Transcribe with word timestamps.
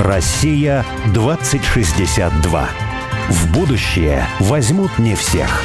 Россия 0.00 0.86
2062. 1.12 2.68
В 3.30 3.52
будущее 3.52 4.24
возьмут 4.38 4.96
не 5.00 5.16
всех. 5.16 5.62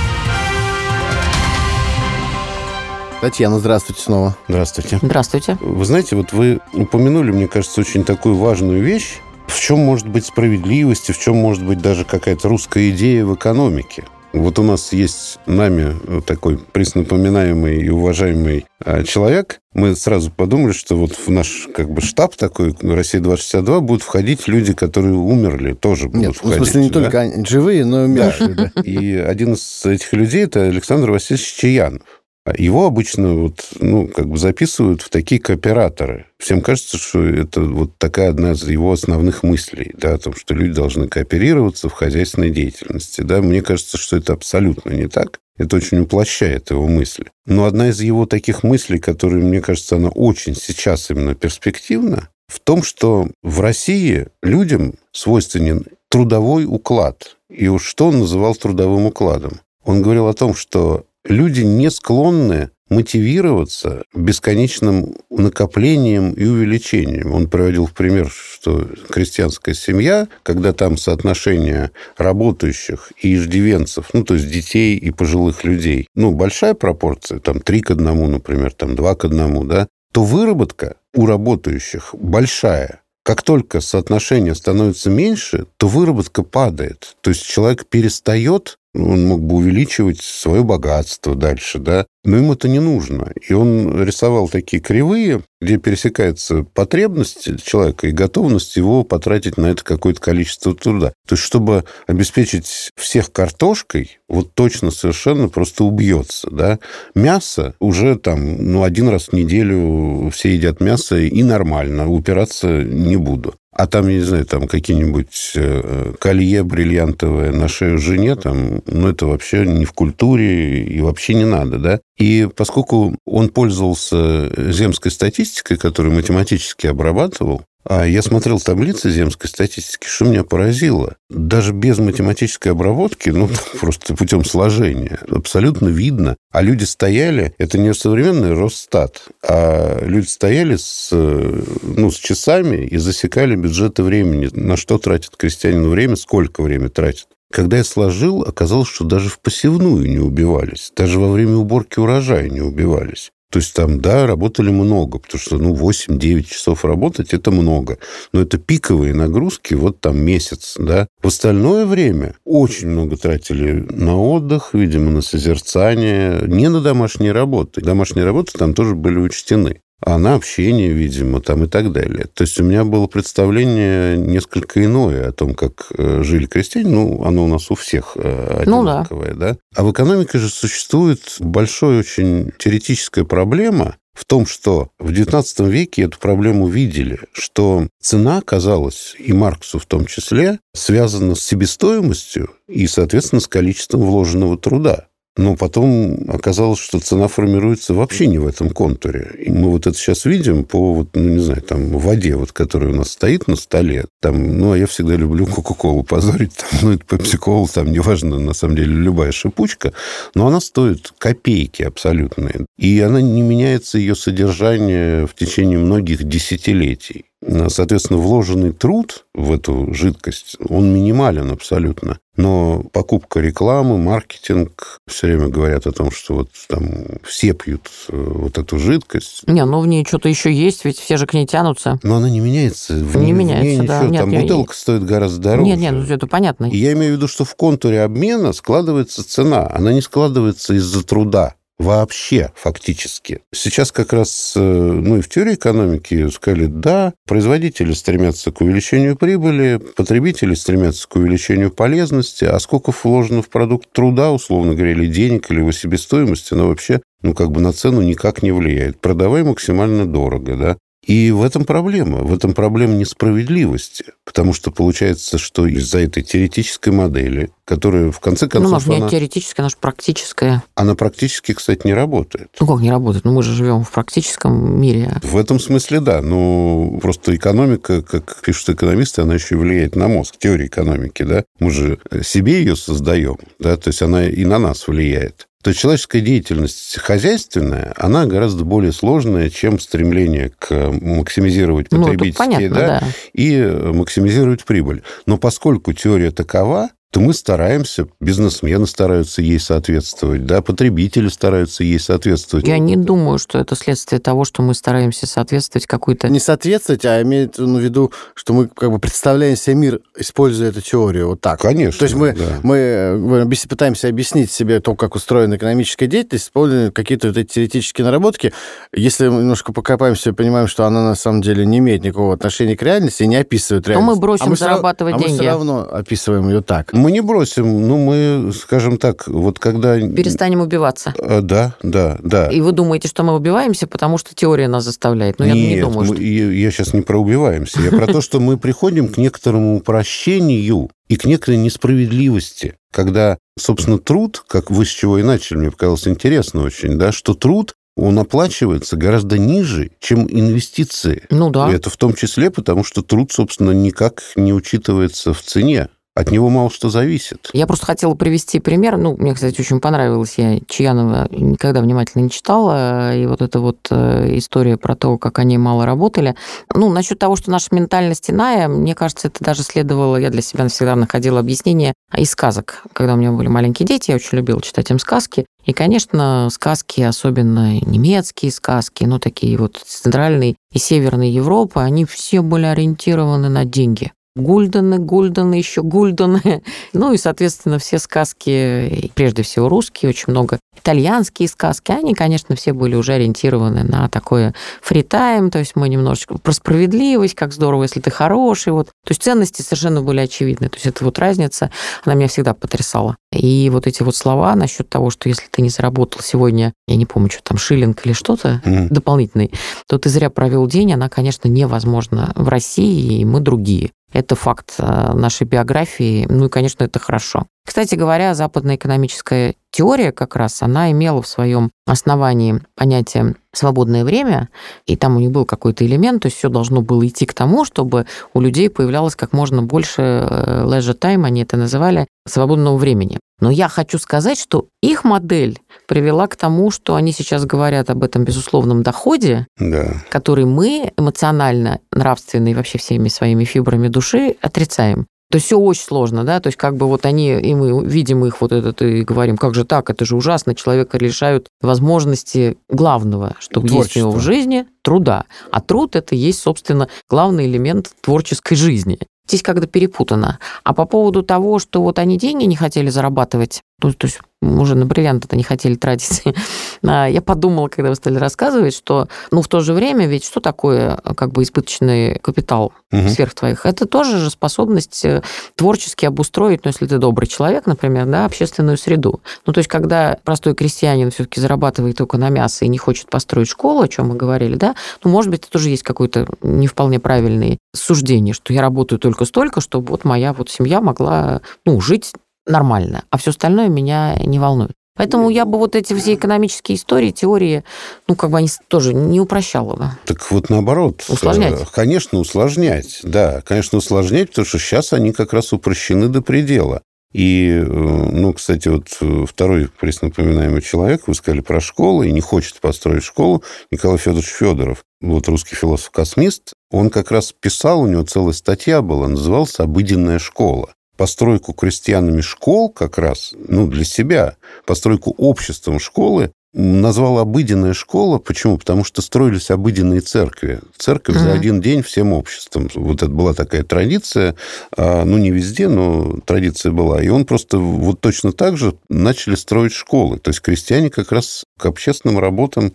Татьяна, 3.22 3.60
здравствуйте 3.60 4.02
снова. 4.02 4.36
Здравствуйте. 4.48 4.98
Здравствуйте. 5.04 5.58
Вы 5.62 5.86
знаете, 5.86 6.16
вот 6.16 6.34
вы 6.34 6.62
упомянули, 6.74 7.32
мне 7.32 7.48
кажется, 7.48 7.82
очень 7.82 8.04
такую 8.04 8.36
важную 8.36 8.82
вещь. 8.82 9.20
В 9.46 9.60
чем 9.60 9.78
может 9.80 10.08
быть 10.08 10.26
справедливость 10.26 11.12
и 11.12 11.14
в 11.14 11.20
чем 11.20 11.36
может 11.36 11.64
быть 11.64 11.80
даже 11.80 12.04
какая-то 12.04 12.50
русская 12.50 12.90
идея 12.90 13.26
в 13.26 13.36
экономике? 13.36 14.06
Вот 14.34 14.58
у 14.58 14.64
нас 14.64 14.94
есть 14.94 15.40
нами 15.46 15.96
такой 16.22 16.58
преснопоминаемый 16.58 17.82
и 17.84 17.90
уважаемый 17.90 18.66
а, 18.84 19.04
человек. 19.04 19.60
Мы 19.74 19.96
сразу 19.96 20.32
подумали, 20.32 20.72
что 20.72 20.96
вот 20.98 21.14
в 21.14 21.30
наш 21.30 21.68
как 21.74 21.92
бы 21.92 22.02
штаб 22.02 22.36
такой 22.36 22.76
«Россия-2062» 22.82 23.82
будут 23.82 24.02
входить 24.02 24.48
люди, 24.48 24.74
которые 24.74 25.14
умерли, 25.14 25.74
тоже 25.74 26.08
будут 26.08 26.22
Нет, 26.22 26.36
входить. 26.36 26.56
в 26.56 26.58
смысле 26.58 26.82
не 26.82 26.90
да? 26.90 26.94
только 27.02 27.46
живые, 27.48 27.86
но 27.86 28.02
и 28.02 28.06
умершие. 28.06 28.56
да. 28.56 28.72
И 28.82 29.16
один 29.16 29.54
из 29.54 29.86
этих 29.86 30.12
людей– 30.14 30.44
это 30.46 30.64
Александр 30.64 31.12
Васильевич 31.12 31.54
Чаянов. 31.54 32.02
А 32.46 32.54
Его 32.58 32.86
обычно 32.86 33.36
вот, 33.36 33.70
ну, 33.80 34.08
как 34.08 34.28
бы 34.28 34.38
записывают 34.38 35.02
в 35.02 35.10
такие 35.10 35.40
кооператоры. 35.40 36.26
Всем 36.38 36.62
кажется, 36.62 36.98
что 36.98 37.24
это 37.24 37.62
вот 37.62 37.98
такая 37.98 38.30
одна 38.30 38.52
из 38.52 38.68
его 38.68 38.92
основных 38.92 39.44
мыслей, 39.44 39.92
да, 39.94 40.16
о 40.16 40.18
том, 40.18 40.36
что 40.36 40.54
люди 40.54 40.74
должны 40.74 41.08
кооперироваться 41.08 41.88
в 41.88 41.94
хозяйственной 41.94 42.50
деятельности. 42.50 43.22
Да. 43.22 43.42
Мне 43.42 43.62
кажется, 43.62 43.98
что 43.98 44.18
это 44.18 44.34
абсолютно 44.34 44.90
не 44.90 45.08
так. 45.08 45.40
Это 45.58 45.78
очень 45.78 46.00
уплощает 46.00 46.72
его 46.72 46.88
мысли. 46.88 47.28
Но 47.46 47.66
одна 47.66 47.90
из 47.90 48.02
его 48.02 48.26
таких 48.26 48.64
мыслей, 48.64 49.00
которая, 49.00 49.42
мне 49.42 49.62
кажется, 49.62 49.96
она 49.96 50.10
очень 50.10 50.56
сейчас 50.56 51.12
именно 51.12 51.36
перспективна, 51.36 52.30
в 52.48 52.60
том, 52.60 52.84
что 52.84 53.30
в 53.42 53.62
России 53.62 54.28
людям 54.42 54.96
свойственен 55.12 55.86
трудовой 56.10 56.66
уклад. 56.66 57.38
И 57.50 57.68
уж 57.68 57.86
что 57.86 58.08
он 58.08 58.20
называл 58.20 58.56
трудовым 58.56 59.06
укладом? 59.06 59.62
Он 59.84 60.02
говорил 60.02 60.28
о 60.28 60.34
том, 60.34 60.56
что 60.56 61.06
люди 61.26 61.62
не 61.62 61.90
склонны 61.90 62.70
мотивироваться 62.90 64.04
бесконечным 64.14 65.16
накоплением 65.30 66.32
и 66.34 66.46
увеличением. 66.46 67.34
Он 67.34 67.50
приводил 67.50 67.88
в 67.88 67.94
пример, 67.94 68.30
что 68.30 68.88
крестьянская 69.10 69.74
семья, 69.74 70.28
когда 70.44 70.74
там 70.74 70.98
соотношение 70.98 71.92
работающих 72.18 73.12
и 73.22 73.36
иждивенцев, 73.36 74.10
ну, 74.14 74.24
то 74.24 74.36
есть 74.36 74.50
детей 74.50 74.98
и 74.98 75.12
пожилых 75.12 75.64
людей, 75.64 76.08
ну, 76.16 76.32
большая 76.32 76.74
пропорция, 76.76 77.40
там, 77.40 77.60
три 77.60 77.82
к 77.82 77.92
одному, 77.92 78.28
например, 78.28 78.74
там, 78.74 78.96
два 78.96 79.16
к 79.16 79.26
одному, 79.26 79.64
да, 79.64 79.88
то 80.12 80.24
выработка 80.24 80.98
у 81.16 81.26
работающих 81.26 82.14
большая. 82.14 83.02
Как 83.24 83.42
только 83.42 83.80
соотношение 83.80 84.54
становится 84.54 85.10
меньше, 85.10 85.66
то 85.78 85.88
выработка 85.88 86.44
падает. 86.44 87.16
То 87.22 87.30
есть 87.30 87.44
человек 87.44 87.86
перестает 87.86 88.78
он 88.96 89.26
мог 89.26 89.42
бы 89.42 89.56
увеличивать 89.56 90.22
свое 90.22 90.64
богатство 90.64 91.36
дальше, 91.36 91.80
да, 91.80 92.06
но 92.24 92.38
ему 92.38 92.54
это 92.54 92.68
не 92.70 92.80
нужно. 92.80 93.34
И 93.48 93.54
он 93.54 94.02
рисовал 94.04 94.48
такие 94.48 94.82
кривые, 94.82 95.42
где 95.62 95.78
пересекается 95.78 96.64
потребность 96.64 97.64
человека 97.64 98.08
и 98.08 98.12
готовность 98.12 98.76
его 98.78 99.04
потратить 99.04 99.58
на 99.58 99.68
это 99.68 99.84
какое-то 99.84 100.22
количество 100.22 100.76
труда. 100.76 101.14
То 101.28 101.34
есть, 101.34 101.44
чтобы 101.44 101.86
обеспечить 102.08 102.92
всех 102.96 103.32
картошкой, 103.32 104.20
вот 104.30 104.54
точно 104.54 104.92
совершенно 104.92 105.50
просто 105.50 105.84
убьется, 105.84 106.50
да. 106.52 106.80
Мясо 107.16 107.76
уже 107.80 108.16
там, 108.16 108.72
ну, 108.72 108.84
один 108.84 109.10
раз 109.10 109.30
в 109.30 109.34
неделю 109.34 110.30
все 110.32 110.54
едят 110.54 110.82
мясо, 110.82 111.18
и 111.18 111.44
нормально, 111.44 112.10
упираться 112.10 112.84
не 112.84 113.18
буду. 113.18 113.56
А 113.76 113.88
там, 113.88 114.08
я 114.08 114.16
не 114.16 114.22
знаю, 114.22 114.46
там 114.46 114.68
какие-нибудь 114.68 115.54
э, 115.56 116.14
колье 116.20 116.64
бриллиантовое 116.64 117.52
на 117.52 117.68
шею 117.68 117.98
жене, 117.98 118.36
там, 118.36 118.82
ну, 118.86 119.10
это 119.10 119.26
вообще 119.26 119.66
не 119.66 119.86
в 119.86 119.94
культуре 119.94 120.84
и 120.84 121.02
вообще 121.02 121.34
не 121.34 121.46
надо, 121.46 121.80
да. 121.80 122.00
И 122.18 122.48
поскольку 122.56 123.16
он 123.26 123.50
пользовался 123.50 124.72
земской 124.72 125.12
статистикой, 125.12 125.78
которую 125.78 126.16
математически 126.16 126.86
обрабатывал, 126.86 127.64
а 127.86 128.06
я 128.06 128.22
смотрел 128.22 128.60
таблицы 128.60 129.10
земской 129.12 129.50
статистики, 129.50 130.08
что 130.08 130.26
меня 130.26 130.44
поразило. 130.44 131.16
Даже 131.30 131.74
без 131.74 132.00
математической 132.00 132.70
обработки, 132.70 133.30
ну, 133.30 133.50
просто 133.80 134.16
путем 134.16 134.46
сложения, 134.46 135.20
абсолютно 135.30 135.88
видно. 135.90 136.38
А 136.52 136.62
люди 136.62 136.84
стояли, 136.84 137.54
это 137.58 137.78
не 137.78 137.94
современный 137.94 138.54
Росстат, 138.54 139.24
а 139.48 140.04
люди 140.06 140.28
стояли 140.28 140.78
с, 140.78 141.10
ну, 141.12 142.12
с 142.12 142.16
часами 142.16 142.86
и 142.86 142.98
засекали 142.98 143.56
бюджеты 143.56 144.04
времени, 144.04 144.50
на 144.54 144.78
что 144.78 144.98
тратит 144.98 145.36
крестьянин 145.36 145.90
время, 145.90 146.16
сколько 146.16 146.62
время 146.62 146.90
тратит. 146.90 147.28
Когда 147.52 147.78
я 147.78 147.84
сложил, 147.84 148.42
оказалось, 148.42 148.90
что 148.90 149.06
даже 149.06 149.30
в 149.30 149.40
посевную 149.40 150.10
не 150.10 150.18
убивались. 150.18 150.92
Даже 150.96 151.20
во 151.20 151.32
время 151.32 151.58
уборки 151.58 152.00
урожая 152.00 152.50
не 152.50 152.62
убивались. 152.62 153.32
То 153.54 153.60
есть 153.60 153.76
там, 153.76 154.02
да, 154.02 154.26
работали 154.26 154.72
много, 154.72 155.20
потому 155.20 155.40
что, 155.40 155.60
ну, 155.60 155.76
8-9 155.76 156.42
часов 156.42 156.84
работать– 156.84 157.34
это 157.36 157.52
много. 157.52 158.00
Но 158.32 158.42
это 158.42 158.58
пиковые 158.58 159.14
нагрузки, 159.14 159.76
вот 159.76 160.02
там 160.02 160.20
месяц, 160.20 160.74
да. 160.80 161.08
В 161.22 161.28
остальное 161.28 161.86
время 161.86 162.34
очень 162.46 162.88
много 162.88 163.16
тратили 163.16 163.86
на 163.92 164.20
отдых, 164.20 164.72
видимо, 164.74 165.12
на 165.12 165.22
созерцание, 165.22 166.42
не 166.48 166.68
на 166.68 166.82
домашние 166.82 167.32
работы. 167.32 167.82
Домашние 167.82 168.26
работы 168.26 168.58
там 168.58 168.74
тоже 168.74 168.96
были 168.96 169.20
учтены 169.20 169.83
а 170.06 170.18
на 170.18 170.36
общение, 170.36 170.90
видимо, 170.90 171.42
там 171.42 171.64
и 171.64 171.68
так 171.68 171.92
далее. 171.92 172.26
То 172.34 172.44
есть 172.44 172.60
у 172.60 172.64
меня 172.64 172.84
было 172.84 173.08
представление 173.08 174.18
несколько 174.18 174.84
иное 174.84 175.30
о 175.30 175.32
том, 175.32 175.54
как 175.56 175.92
э, 175.98 176.22
жили 176.24 176.46
крестьяне. 176.46 176.90
Ну, 176.90 177.24
оно 177.24 177.46
у 177.46 177.48
нас 177.48 177.72
у 177.72 177.76
всех 177.76 178.14
э, 178.16 178.62
одинаковое, 178.62 179.34
ну, 179.34 179.40
да. 179.40 179.54
да. 179.54 179.58
А 179.76 179.84
в 179.84 179.92
экономике 179.92 180.38
же 180.40 180.50
существует 180.50 181.38
большая 181.40 182.00
очень 182.00 182.52
теоретическая 182.58 183.24
проблема, 183.24 183.96
в 184.14 184.26
том, 184.26 184.46
что 184.46 184.90
в 185.00 185.10
XIX 185.10 185.70
веке 185.70 186.04
эту 186.04 186.20
проблему 186.20 186.68
видели, 186.68 187.20
что 187.34 187.88
цена 188.00 188.38
оказалась, 188.38 189.16
и 189.18 189.34
Марксу 189.34 189.80
в 189.80 189.86
том 189.86 190.06
числе, 190.06 190.60
связана 190.74 191.36
с 191.36 191.42
себестоимостью 191.42 192.52
и, 192.68 192.86
соответственно, 192.88 193.42
с 193.42 193.48
количеством 193.48 194.02
вложенного 194.02 194.58
труда. 194.58 195.08
Но 195.36 195.56
потом 195.56 196.26
оказалось, 196.28 196.80
что 196.80 197.00
цена 197.00 197.28
формируется 197.28 197.96
вообще 197.96 198.28
не 198.28 198.38
в 198.38 198.46
этом 198.46 198.70
контуре. 198.70 199.32
И 199.40 199.50
мы 199.50 199.72
вот 199.72 199.88
это 199.88 199.98
сейчас 199.98 200.26
видим 200.26 200.64
по, 200.64 200.94
вот, 200.94 201.10
ну, 201.14 201.30
не 201.30 201.40
знаю, 201.40 201.62
там, 201.62 201.98
воде, 201.98 202.36
вот, 202.36 202.52
которая 202.52 202.92
у 202.92 202.96
нас 202.96 203.12
стоит 203.12 203.48
на 203.48 203.56
столе. 203.56 204.06
Там, 204.22 204.60
ну, 204.60 204.74
а 204.74 204.78
я 204.78 204.86
всегда 204.86 205.16
люблю 205.16 205.48
Кока-Колу 205.48 206.04
позорить. 206.04 206.54
Там, 206.56 206.80
ну, 206.84 206.92
это 206.94 207.04
пепси-колу, 207.06 207.68
там, 207.68 207.92
неважно, 207.92 208.38
на 208.38 208.54
самом 208.54 208.76
деле, 208.76 208.94
любая 208.94 209.32
шипучка. 209.32 209.94
Но 210.36 210.46
она 210.46 210.60
стоит 210.60 211.12
копейки 211.18 211.82
абсолютные. 211.82 212.68
И 212.78 213.00
она 213.00 213.20
не 213.20 213.42
меняется, 213.42 213.98
ее 213.98 214.16
содержание 214.16 215.26
в 215.26 215.34
течение 215.34 215.80
многих 215.80 216.24
десятилетий. 216.24 217.26
Соответственно, 217.70 218.20
вложенный 218.20 218.72
труд 218.72 219.26
в 219.34 219.52
эту 219.52 219.94
жидкость, 219.94 220.58
он 220.70 220.94
минимален 220.94 221.52
абсолютно. 221.52 222.20
Но 222.36 222.84
покупка 222.92 223.40
рекламы, 223.40 223.98
маркетинг 223.98 225.00
все 225.08 225.28
время 225.28 225.50
говорят 225.50 225.86
о 225.86 225.92
том, 225.92 226.10
что 226.10 226.36
вот 226.36 226.50
там 226.68 226.90
все 227.24 227.54
пьют 227.54 227.90
э, 228.10 228.16
вот 228.18 228.58
эту 228.58 228.80
жидкость. 228.80 229.48
Не, 229.48 229.66
ну 229.66 229.80
в 229.82 229.88
ней 229.88 230.04
что-то 230.04 230.30
еще 230.30 230.52
есть, 230.52 230.84
ведь 230.84 230.98
все 230.98 231.18
же 231.18 231.28
к 231.28 231.34
ней 231.36 231.46
тянутся. 231.46 232.00
Но 232.02 232.16
она 232.16 232.30
не 232.30 232.40
меняется. 232.40 232.94
В 232.96 233.18
не 233.18 233.26
ней, 233.26 233.32
меняется, 233.34 233.64
ней 233.66 233.88
да. 233.88 233.98
ничего, 234.00 234.12
Нет, 234.12 234.22
там 234.22 234.32
я- 234.32 234.42
бутылка 234.42 234.74
стоит 234.74 235.04
гораздо 235.06 235.42
дороже. 235.42 235.70
Нет, 235.70 235.80
нет, 235.80 235.94
ну 235.94 236.04
это 236.04 236.26
понятно. 236.26 236.66
И 236.66 236.78
я 236.78 236.94
имею 236.94 237.14
в 237.14 237.18
виду, 237.18 237.28
что 237.28 237.46
в 237.46 237.56
контуре 237.56 238.02
обмена 238.02 238.52
складывается 238.54 239.28
цена. 239.28 239.70
Она 239.72 239.94
не 239.94 240.02
складывается 240.02 240.74
из-за 240.74 241.04
труда. 241.04 241.54
Вообще, 241.80 242.52
фактически. 242.56 243.42
Сейчас 243.52 243.92
как 243.92 244.14
раз, 244.14 244.54
э, 244.56 244.60
ну 244.62 245.18
и 245.18 245.22
в 245.22 245.30
теории 245.30 245.56
экономики 245.56 246.30
сказали, 246.30 246.68
да, 246.68 247.14
производители 247.28 247.94
стремятся 247.94 248.52
к 248.52 248.62
увеличению 248.62 249.18
прибыли, 249.18 249.82
потребители 249.96 250.54
стремятся 250.54 251.08
к 251.08 251.16
увеличению 251.16 251.72
полезности, 251.72 252.46
а 252.46 252.60
сколько 252.60 252.94
вложено 253.04 253.42
в 253.42 253.50
продукт 253.50 253.92
труда, 253.92 254.32
условно 254.32 254.76
говоря, 254.76 254.92
или 254.92 255.08
денег, 255.08 255.50
или 255.50 255.60
его 255.60 255.72
себестоимости, 255.72 256.54
оно 256.54 256.68
вообще, 256.68 257.02
ну, 257.24 257.34
как 257.34 257.52
бы 257.52 257.60
на 257.60 257.74
цену 257.74 258.02
никак 258.02 258.44
не 258.44 258.52
влияет. 258.52 259.02
Продавай 259.02 259.44
максимально 259.44 260.06
дорого, 260.06 260.56
да. 260.56 260.78
И 261.04 261.32
в 261.32 261.44
этом 261.44 261.66
проблема. 261.66 262.20
В 262.20 262.34
этом 262.34 262.54
проблема 262.54 262.94
несправедливости. 262.94 264.06
Потому 264.24 264.54
что 264.54 264.72
получается, 264.72 265.38
что 265.38 265.68
из-за 265.68 266.00
этой 266.00 266.24
теоретической 266.24 266.94
модели, 266.94 267.52
которая 267.66 268.10
в 268.12 268.20
конце 268.20 268.46
Ну, 268.46 268.52
концов, 268.52 268.72
может, 268.72 268.88
не 268.88 268.96
она, 268.98 269.10
теоретическая, 269.10 269.64
она 269.64 269.70
же 269.70 269.76
практическая. 269.80 270.64
она 270.76 270.96
практически, 270.96 271.54
кстати, 271.54 271.86
не 271.86 271.94
работает. 271.94 272.50
Ну, 272.60 272.68
как 272.68 272.80
не 272.80 272.90
работает? 272.90 273.26
Ну, 273.26 273.34
мы 273.34 273.44
же 273.44 273.54
живем 273.54 273.84
в 273.84 273.92
практическом 273.92 274.80
мире. 274.80 275.20
В 275.24 275.38
этом 275.38 275.60
смысле, 275.60 276.00
да. 276.00 276.22
Но 276.22 276.98
просто 277.02 277.36
экономика, 277.36 278.02
как 278.02 278.42
пишут 278.42 278.70
экономисты, 278.70 279.22
она 279.22 279.34
еще 279.36 279.58
влияет 279.58 279.96
на 279.96 280.08
мозг. 280.08 280.36
Теория 280.40 280.68
экономики, 280.68 281.24
да. 281.24 281.44
Мы 281.60 281.70
же 281.70 282.00
себе 282.24 282.60
ее 282.60 282.76
создаем, 282.76 283.38
да, 283.60 283.76
то 283.76 283.90
есть 283.90 284.02
она 284.02 284.26
и 284.28 284.46
на 284.46 284.58
нас 284.58 284.88
влияет. 284.88 285.48
То 285.64 285.74
человеческая 285.74 286.20
деятельность 286.20 286.98
хозяйственная, 286.98 287.94
она 287.96 288.26
гораздо 288.26 288.66
более 288.66 288.92
сложная, 288.92 289.50
чем 289.50 289.80
стремление 289.80 290.52
к 290.60 290.92
максимизировать 290.92 291.88
Ну, 291.90 292.04
потребительские, 292.04 292.48
понятно, 292.48 292.76
да, 292.76 293.00
да. 293.00 293.08
и 293.34 293.62
максимизировать 293.62 294.66
прибыль. 294.66 295.04
Но 295.26 295.38
поскольку 295.38 295.94
теория 295.94 296.32
такова, 296.32 296.90
то 297.14 297.20
мы 297.20 297.36
стараемся, 297.36 298.08
бизнесмены 298.20 298.88
стараются 298.88 299.44
ей 299.44 299.60
соответствовать, 299.60 300.48
да, 300.48 300.64
потребители 300.64 301.28
стараются 301.28 301.84
ей 301.84 302.00
соответствовать. 302.00 302.68
Я 302.68 302.80
не 302.80 302.96
думаю, 302.96 303.38
что 303.38 303.60
это 303.60 303.76
следствие 303.76 304.20
того, 304.20 304.46
что 304.46 304.64
мы 304.64 304.74
стараемся 304.74 305.28
соответствовать 305.28 305.86
какой-то... 305.86 306.30
Не 306.30 306.40
соответствовать, 306.40 307.06
а 307.06 307.22
имеет 307.22 307.60
ну, 307.60 307.78
в 307.78 307.82
виду, 307.82 308.12
что 308.34 308.54
мы 308.54 308.68
как 308.68 308.90
бы 308.90 308.98
представляем 308.98 309.56
себе 309.56 309.76
мир, 309.76 310.00
используя 310.18 310.70
эту 310.70 310.82
теорию 310.82 311.28
вот 311.28 311.42
так. 311.42 311.62
Конечно. 311.62 312.00
То 312.00 312.06
есть 312.06 312.16
мы, 312.16 312.34
да. 312.34 312.60
мы 312.64 313.44
объяс- 313.44 313.68
пытаемся 313.68 314.08
объяснить 314.08 314.50
себе 314.50 314.80
то, 314.80 314.96
как 314.96 315.14
устроена 315.14 315.58
экономическая 315.58 316.08
деятельность, 316.08 316.48
используя 316.48 316.90
какие-то 316.90 317.28
вот 317.28 317.38
эти 317.38 317.54
теоретические 317.54 318.06
наработки. 318.06 318.54
Если 318.92 319.28
мы 319.28 319.42
немножко 319.42 319.72
покопаемся 319.72 320.32
и 320.32 320.34
понимаем, 320.34 320.66
что 320.66 320.86
она 320.86 321.04
на 321.04 321.16
самом 321.16 321.44
деле 321.44 321.64
не 321.64 321.78
имеет 321.78 322.04
никакого 322.04 322.34
отношения 322.34 322.76
к 322.76 322.82
реальности 322.82 323.22
и 323.22 323.28
не 323.28 323.36
описывает 323.36 323.88
реальность. 323.88 324.16
мы 324.16 324.20
бросим 324.20 324.46
а 324.48 324.50
мы 324.50 324.56
всё 324.56 324.66
рав- 324.66 324.74
зарабатывать 324.78 325.14
а 325.14 325.18
мы 325.18 325.24
деньги. 325.26 325.36
все 325.36 325.46
равно 325.46 325.88
описываем 325.92 326.50
ее 326.50 326.62
так. 326.64 326.92
Мы 327.04 327.12
не 327.12 327.20
бросим, 327.20 327.86
ну, 327.86 327.98
мы, 327.98 328.54
скажем 328.54 328.98
так, 328.98 329.28
вот 329.28 329.60
когда... 329.60 330.00
Перестанем 330.00 330.62
убиваться. 330.62 331.14
А, 331.20 331.42
Да, 331.42 331.76
да, 331.84 332.18
да. 332.24 332.48
И 332.48 332.62
вы 332.62 332.72
думаете, 332.72 333.10
что 333.10 333.24
мы 333.24 333.36
убиваемся, 333.36 333.88
потому 333.88 334.18
что 334.18 334.34
теория 334.34 334.70
нас 334.70 334.86
заставляет? 334.86 335.38
Но 335.38 335.46
я 335.46 335.52
не 335.54 335.76
Нет, 335.76 335.82
думаю, 335.82 336.08
мы- 336.08 336.16
что... 336.16 336.24
я, 336.24 336.50
я 336.50 336.72
сейчас 336.72 336.94
не 336.94 337.02
про 337.02 337.20
убиваемся. 337.20 337.82
Я 337.82 337.90
про 337.92 338.08
то, 338.08 338.22
что 338.22 338.40
мы 338.40 338.58
приходим 338.58 339.10
к 339.10 339.18
некоторому 339.18 339.76
упрощению 339.76 340.92
и 341.10 341.18
к 341.18 341.26
некоторой 341.26 341.58
несправедливости, 341.58 342.76
когда, 342.94 343.38
собственно, 343.60 343.98
труд, 343.98 344.42
как 344.48 344.72
вы 344.72 344.86
с 344.86 344.90
чего 344.90 345.18
и 345.18 345.24
начали, 345.24 345.58
мне 345.58 345.72
показалось 345.72 346.08
интересно 346.08 346.64
очень, 346.64 346.98
да, 346.98 347.12
что 347.12 347.34
труд 347.34 347.74
он 347.98 348.18
оплачивается 348.18 348.96
гораздо 348.96 349.38
ниже, 349.38 349.92
чем 350.00 350.26
инвестиции. 350.30 351.24
Ну 351.30 351.50
да. 351.50 351.70
И 351.70 351.76
это 351.76 351.90
в 351.90 351.98
том 351.98 352.14
числе 352.14 352.50
потому, 352.50 352.86
что 352.86 353.02
труд, 353.02 353.34
собственно, 353.34 353.72
никак 353.72 354.24
не 354.38 354.54
учитывается 354.54 355.34
в 355.34 355.42
цене. 355.42 355.90
От 356.16 356.30
него 356.30 356.50
мало 356.50 356.70
что 356.70 356.90
зависит. 356.90 357.50
Я 357.54 357.66
просто 357.66 357.88
хотела 357.88 358.14
привести 358.14 358.60
пример. 358.60 358.98
Ну, 358.98 359.18
мне, 359.18 359.34
кстати, 359.34 359.60
очень 359.60 359.80
понравилось. 359.80 360.36
Я 360.38 360.60
Чаянова 360.68 361.28
никогда 361.32 361.82
внимательно 361.82 362.22
не 362.22 362.30
читала. 362.30 363.16
И 363.16 363.26
вот 363.26 363.42
эта 363.42 363.60
вот 363.60 363.88
э, 363.90 364.38
история 364.38 364.78
про 364.78 364.96
то, 364.96 365.18
как 365.18 365.40
они 365.40 365.58
мало 365.58 365.88
работали. 365.88 366.36
Ну, 366.72 366.92
насчет 366.92 367.18
того, 367.18 367.36
что 367.36 367.50
наша 367.50 367.70
ментальность 367.72 368.30
иная, 368.30 368.68
мне 368.68 368.94
кажется, 368.94 369.30
это 369.30 369.44
даже 369.44 369.64
следовало... 369.64 370.18
Я 370.18 370.30
для 370.30 370.44
себя 370.44 370.68
всегда 370.68 370.96
находила 370.96 371.40
объяснение 371.40 371.94
из 372.16 372.30
сказок. 372.30 372.84
Когда 372.94 373.16
у 373.16 373.18
меня 373.18 373.32
были 373.32 373.48
маленькие 373.48 373.88
дети, 373.88 374.12
я 374.12 374.18
очень 374.18 374.38
любила 374.38 374.62
читать 374.62 374.92
им 374.92 375.00
сказки. 375.00 375.48
И, 375.66 375.74
конечно, 375.74 376.50
сказки, 376.52 377.02
особенно 377.02 377.80
немецкие 377.80 378.52
сказки, 378.52 379.06
ну, 379.06 379.18
такие 379.18 379.58
вот 379.58 379.82
центральной 379.84 380.58
и 380.72 380.78
северной 380.78 381.30
Европы, 381.30 381.80
они 381.80 382.06
все 382.06 382.44
были 382.44 382.66
ориентированы 382.66 383.50
на 383.50 383.66
деньги. 383.66 384.12
Гульдены, 384.36 384.98
Гульдены, 384.98 385.56
еще 385.56 385.84
Гульдены. 385.84 386.64
Ну 386.94 387.12
и, 387.12 387.18
соответственно, 387.18 387.80
все 387.80 387.98
сказки, 388.00 389.12
прежде 389.16 389.42
всего 389.42 389.68
русские, 389.68 390.10
очень 390.10 390.26
много 390.28 390.60
итальянские 390.78 391.48
сказки, 391.48 391.92
они, 391.92 392.14
конечно, 392.14 392.56
все 392.56 392.74
были 392.74 392.96
уже 392.96 393.14
ориентированы 393.14 393.84
на 393.84 394.10
такое 394.10 394.54
фритайм, 394.82 395.50
то 395.50 395.60
есть 395.60 395.76
мы 395.76 395.88
немножечко 395.90 396.38
про 396.38 396.52
справедливость, 396.52 397.36
как 397.36 397.54
здорово, 397.54 397.84
если 397.84 398.00
ты 398.00 398.12
хороший. 398.12 398.74
Вот. 398.74 398.88
То 398.88 399.12
есть 399.12 399.24
ценности 399.24 399.62
совершенно 399.62 400.02
были 400.02 400.20
очевидны. 400.20 400.70
То 400.70 400.76
есть 400.76 400.86
это 400.88 401.04
вот 401.06 401.20
разница, 401.20 401.72
она 402.04 402.16
меня 402.16 402.28
всегда 402.28 402.54
потрясала. 402.54 403.16
И 403.34 403.70
вот 403.72 403.88
эти 403.88 404.04
вот 404.04 404.16
слова 404.16 404.56
насчет 404.56 404.90
того, 404.90 405.10
что 405.10 405.30
если 405.30 405.46
ты 405.50 405.62
не 405.62 405.70
заработал 405.70 406.22
сегодня, 406.22 406.74
я 406.88 406.96
не 406.96 407.06
помню, 407.06 407.30
что 407.32 407.42
там, 407.44 407.58
шиллинг 407.58 408.06
или 408.06 408.14
что-то, 408.14 408.62
Мгм. 408.66 408.90
дополнительный, 408.90 409.52
то 409.88 409.98
ты 409.98 410.10
зря 410.10 410.30
провел 410.30 410.68
день, 410.68 410.94
она, 410.94 411.10
конечно, 411.10 411.48
невозможна 411.48 412.34
в 412.36 412.48
России, 412.50 413.20
и 413.20 413.26
мы 413.26 413.40
другие. 413.40 413.92
Это 414.14 414.36
факт 414.36 414.76
э, 414.78 415.14
нашей 415.14 415.46
биографии, 415.46 416.26
ну 416.30 416.46
и, 416.46 416.50
конечно, 416.50 416.84
это 416.84 417.00
хорошо. 417.00 417.48
Кстати 417.66 417.96
говоря, 417.96 418.36
западная 418.36 418.76
экономическая 418.76 419.56
теория 419.72 420.12
как 420.12 420.36
раз, 420.36 420.62
она 420.62 420.92
имела 420.92 421.22
в 421.22 421.28
своем 421.28 421.72
основании 421.88 422.62
понятие 422.76 423.36
свободное 423.54 424.04
время, 424.04 424.50
и 424.86 424.96
там 424.96 425.16
у 425.16 425.20
них 425.20 425.32
был 425.32 425.46
какой-то 425.46 425.86
элемент, 425.86 426.24
то 426.24 426.28
есть 426.28 426.38
все 426.38 426.50
должно 426.50 426.82
было 426.82 427.08
идти 427.08 427.26
к 427.26 427.34
тому, 427.34 427.66
чтобы 427.66 428.06
у 428.34 428.42
людей 428.42 428.70
появлялось 428.70 429.16
как 429.16 429.34
можно 429.34 429.64
больше 429.64 430.02
э, 430.02 430.64
leisure 430.66 430.98
time, 430.98 431.26
они 431.26 431.42
это 431.42 431.58
называли, 431.58 432.08
свободного 432.28 432.78
времени. 432.78 433.20
Но 433.44 433.52
я 433.52 433.68
хочу 433.68 434.00
сказать, 434.00 434.40
что 434.40 434.68
их 434.82 435.04
модель 435.04 435.60
привела 435.86 436.28
к 436.28 436.38
тому, 436.38 436.72
что 436.72 436.96
они 436.96 437.12
сейчас 437.12 437.44
говорят 437.44 437.90
об 437.90 438.02
этом 438.02 438.24
безусловном 438.24 438.84
доходе, 438.84 439.48
Да. 439.60 439.96
который 440.10 440.46
мы 440.46 440.94
эмоционально, 440.98 441.80
нравственно 441.92 442.48
и 442.48 442.54
вообще 442.54 442.78
всеми 442.78 443.10
своими 443.10 443.44
фибрами 443.44 443.90
души 443.90 444.38
отрицаем. 444.40 445.08
То 445.30 445.38
есть 445.38 445.48
все 445.48 445.58
очень 445.58 445.84
сложно, 445.84 446.24
да, 446.24 446.40
то 446.40 446.48
есть 446.48 446.58
как 446.58 446.78
бы 446.78 446.88
вот 446.88 447.06
они, 447.06 447.32
и 447.32 447.54
мы 447.54 447.86
видим 447.86 448.24
их 448.24 448.40
вот 448.40 448.54
этот 448.54 448.82
и 448.82 449.02
говорим, 449.02 449.36
как 449.36 449.56
же 449.56 449.66
так, 449.66 449.90
это 449.90 450.06
же 450.06 450.16
ужасно, 450.16 450.56
человека 450.56 450.98
лишают 450.98 451.48
возможности 451.60 452.56
главного, 452.70 453.36
чтобы 453.40 453.68
есть 453.68 453.98
у 453.98 454.00
него 454.00 454.12
в 454.12 454.22
жизни, 454.22 454.68
труда. 454.84 455.26
А 455.52 455.60
труд 455.60 455.98
это 455.98 456.16
есть, 456.16 456.40
собственно, 456.40 456.88
главный 457.10 457.48
элемент 457.48 457.92
творческой 458.02 458.56
жизни. 458.56 459.00
Здесь 459.28 459.42
как-то 459.42 459.68
перепутано. 459.68 460.40
А 460.64 460.74
по 460.74 460.86
поводу 460.86 461.24
того, 461.24 461.60
что 461.60 461.82
вот 461.82 462.00
они 462.00 462.18
деньги 462.18 462.44
не 462.44 462.56
хотели 462.56 462.90
зарабатывать, 462.90 463.62
то 463.92 464.06
есть 464.06 464.20
уже 464.42 464.76
на 464.76 464.86
бриллиант 464.86 465.26
это 465.26 465.36
не 465.36 465.44
хотели 465.44 465.76
тратить, 465.76 466.24
а, 466.84 467.08
я 467.08 467.22
подумала, 467.22 467.68
когда 467.68 467.90
вы 467.90 467.96
стали 467.96 468.18
рассказывать, 468.18 468.76
что, 468.76 469.08
ну, 469.32 469.42
в 469.42 469.48
то 469.48 469.60
же 469.62 469.74
время 469.74 470.06
ведь 470.06 470.26
что 470.26 470.40
такое 470.40 470.98
как 471.16 471.32
бы 471.32 471.44
избыточный 471.44 472.20
капитал 472.20 472.74
Мгм. 472.92 473.10
сверх 473.10 473.34
твоих? 473.34 473.66
Это 473.66 473.86
тоже 473.86 474.20
же 474.20 474.30
способность 474.30 475.04
э, 475.06 475.22
творчески 475.56 476.06
обустроить, 476.06 476.64
ну, 476.64 476.70
если 476.70 476.86
ты 476.86 476.98
добрый 476.98 477.28
человек, 477.28 477.66
например, 477.66 478.06
да, 478.06 478.26
общественную 478.26 478.78
среду. 478.78 479.22
Ну, 479.46 479.54
то 479.54 479.60
есть, 479.60 479.70
когда 479.70 480.18
простой 480.24 480.56
крестьянин 480.56 481.12
все-таки 481.12 481.42
зарабатывает 481.42 481.98
только 481.98 482.18
на 482.18 482.30
мясо 482.30 482.66
и 482.66 482.68
не 482.68 482.78
хочет 482.78 483.10
построить 483.10 483.50
школу, 483.50 483.82
о 483.82 483.88
чем 483.88 484.10
мы 484.10 484.16
говорили, 484.16 484.56
да, 484.56 484.76
ну, 485.04 485.12
может 485.12 485.32
быть, 485.32 485.42
это 485.42 485.52
тоже 485.52 485.70
есть 485.70 485.84
какое-то 485.84 486.28
не 486.42 486.68
вполне 486.68 487.00
правильное 487.00 487.58
суждение, 487.74 488.34
что 488.34 488.54
я 488.54 488.62
работаю 488.62 489.00
только 489.00 489.26
столько, 489.26 489.62
чтобы 489.62 489.92
вот 489.92 490.06
моя 490.06 490.34
вот 490.34 490.50
семья 490.50 490.82
могла, 490.82 491.42
ну, 491.66 491.80
жить 491.82 492.12
нормально, 492.46 493.04
а 493.10 493.18
все 493.18 493.32
остальное 493.32 493.70
меня 493.70 494.16
не 494.24 494.40
волнует. 494.40 494.74
Поэтому 494.96 495.30
я 495.30 495.46
бы 495.46 495.58
вот 495.58 495.76
эти 495.76 495.94
все 495.96 496.14
экономические 496.14 496.78
истории, 496.78 497.10
теории, 497.10 497.64
ну, 498.08 498.16
как 498.16 498.30
бы 498.30 498.38
они 498.38 498.48
тоже 498.68 498.94
не 498.94 499.20
упрощала 499.20 499.76
бы. 499.76 499.86
Так 500.06 500.30
вот 500.32 500.52
наоборот. 500.52 501.04
Усложнять. 501.08 501.62
Э, 501.62 501.66
Конечно, 501.74 502.20
усложнять. 502.20 503.00
Да, 503.02 503.42
конечно, 503.42 503.80
усложнять, 503.80 504.30
потому 504.30 504.46
что 504.46 504.60
сейчас 504.60 504.94
они 504.94 505.12
как 505.12 505.34
раз 505.34 505.52
упрощены 505.52 506.10
до 506.10 506.22
предела. 506.22 506.84
И, 507.12 507.48
э, 507.48 507.64
ну, 507.64 508.34
кстати, 508.34 508.68
вот 508.68 508.88
э, 509.02 509.26
второй 509.28 509.68
преснопоминаемый 509.68 510.62
человек, 510.62 511.08
вы 511.08 511.16
сказали 511.16 511.42
про 511.42 511.60
школу, 511.60 512.04
и 512.04 512.12
не 512.12 512.22
хочет 512.22 512.60
построить 512.60 513.04
школу, 513.04 513.44
Николай 513.72 513.98
Федорович 513.98 514.28
Федоров, 514.28 514.84
вот 515.02 515.28
русский 515.28 515.56
философ-космист, 515.56 516.54
он 516.72 516.90
как 516.90 517.12
раз 517.12 517.32
писал, 517.32 517.82
у 517.82 517.88
него 517.88 518.04
целая 518.04 518.34
статья 518.34 518.82
была, 518.82 519.08
называлась 519.08 519.60
«Обыденная 519.60 520.18
школа». 520.18 520.74
Постройку 520.98 521.54
крестьянами 521.54 522.22
школ 522.22 522.70
как 522.70 522.98
раз, 522.98 523.34
ну, 523.34 523.68
для 523.68 523.84
себя, 523.84 524.38
постройку 524.66 525.14
обществом 525.18 525.80
школы 525.80 526.32
назвал 526.54 527.18
обыденная 527.18 527.74
школа. 527.74 528.20
Почему? 528.20 528.58
Потому 528.58 528.84
что 528.84 529.02
строились 529.02 529.50
обыденные 529.50 530.02
церкви. 530.02 530.60
Церковь 530.78 531.16
за 531.18 531.30
Мгм. 531.30 531.34
один 531.40 531.62
день 531.62 531.82
всем 531.82 532.14
обществом. 532.14 532.70
Вот 532.76 533.02
это 533.02 533.12
была 533.12 533.34
такая 533.34 533.64
традиция. 533.64 534.36
а, 534.78 535.04
Ну, 535.06 535.18
не 535.18 535.32
везде, 535.32 535.68
но 535.68 536.20
традиция 536.26 536.72
была. 536.72 537.02
И 537.02 537.08
он 537.10 537.26
просто 537.26 537.58
вот 537.58 538.00
точно 538.02 538.32
так 538.32 538.58
же 538.58 538.76
начали 538.90 539.36
строить 539.36 539.74
школы. 539.74 540.20
То 540.20 540.30
есть 540.30 540.42
крестьяне 540.42 540.90
как 540.90 541.12
раз 541.12 541.44
к 541.58 541.66
общественным 541.66 542.20
работам 542.20 542.74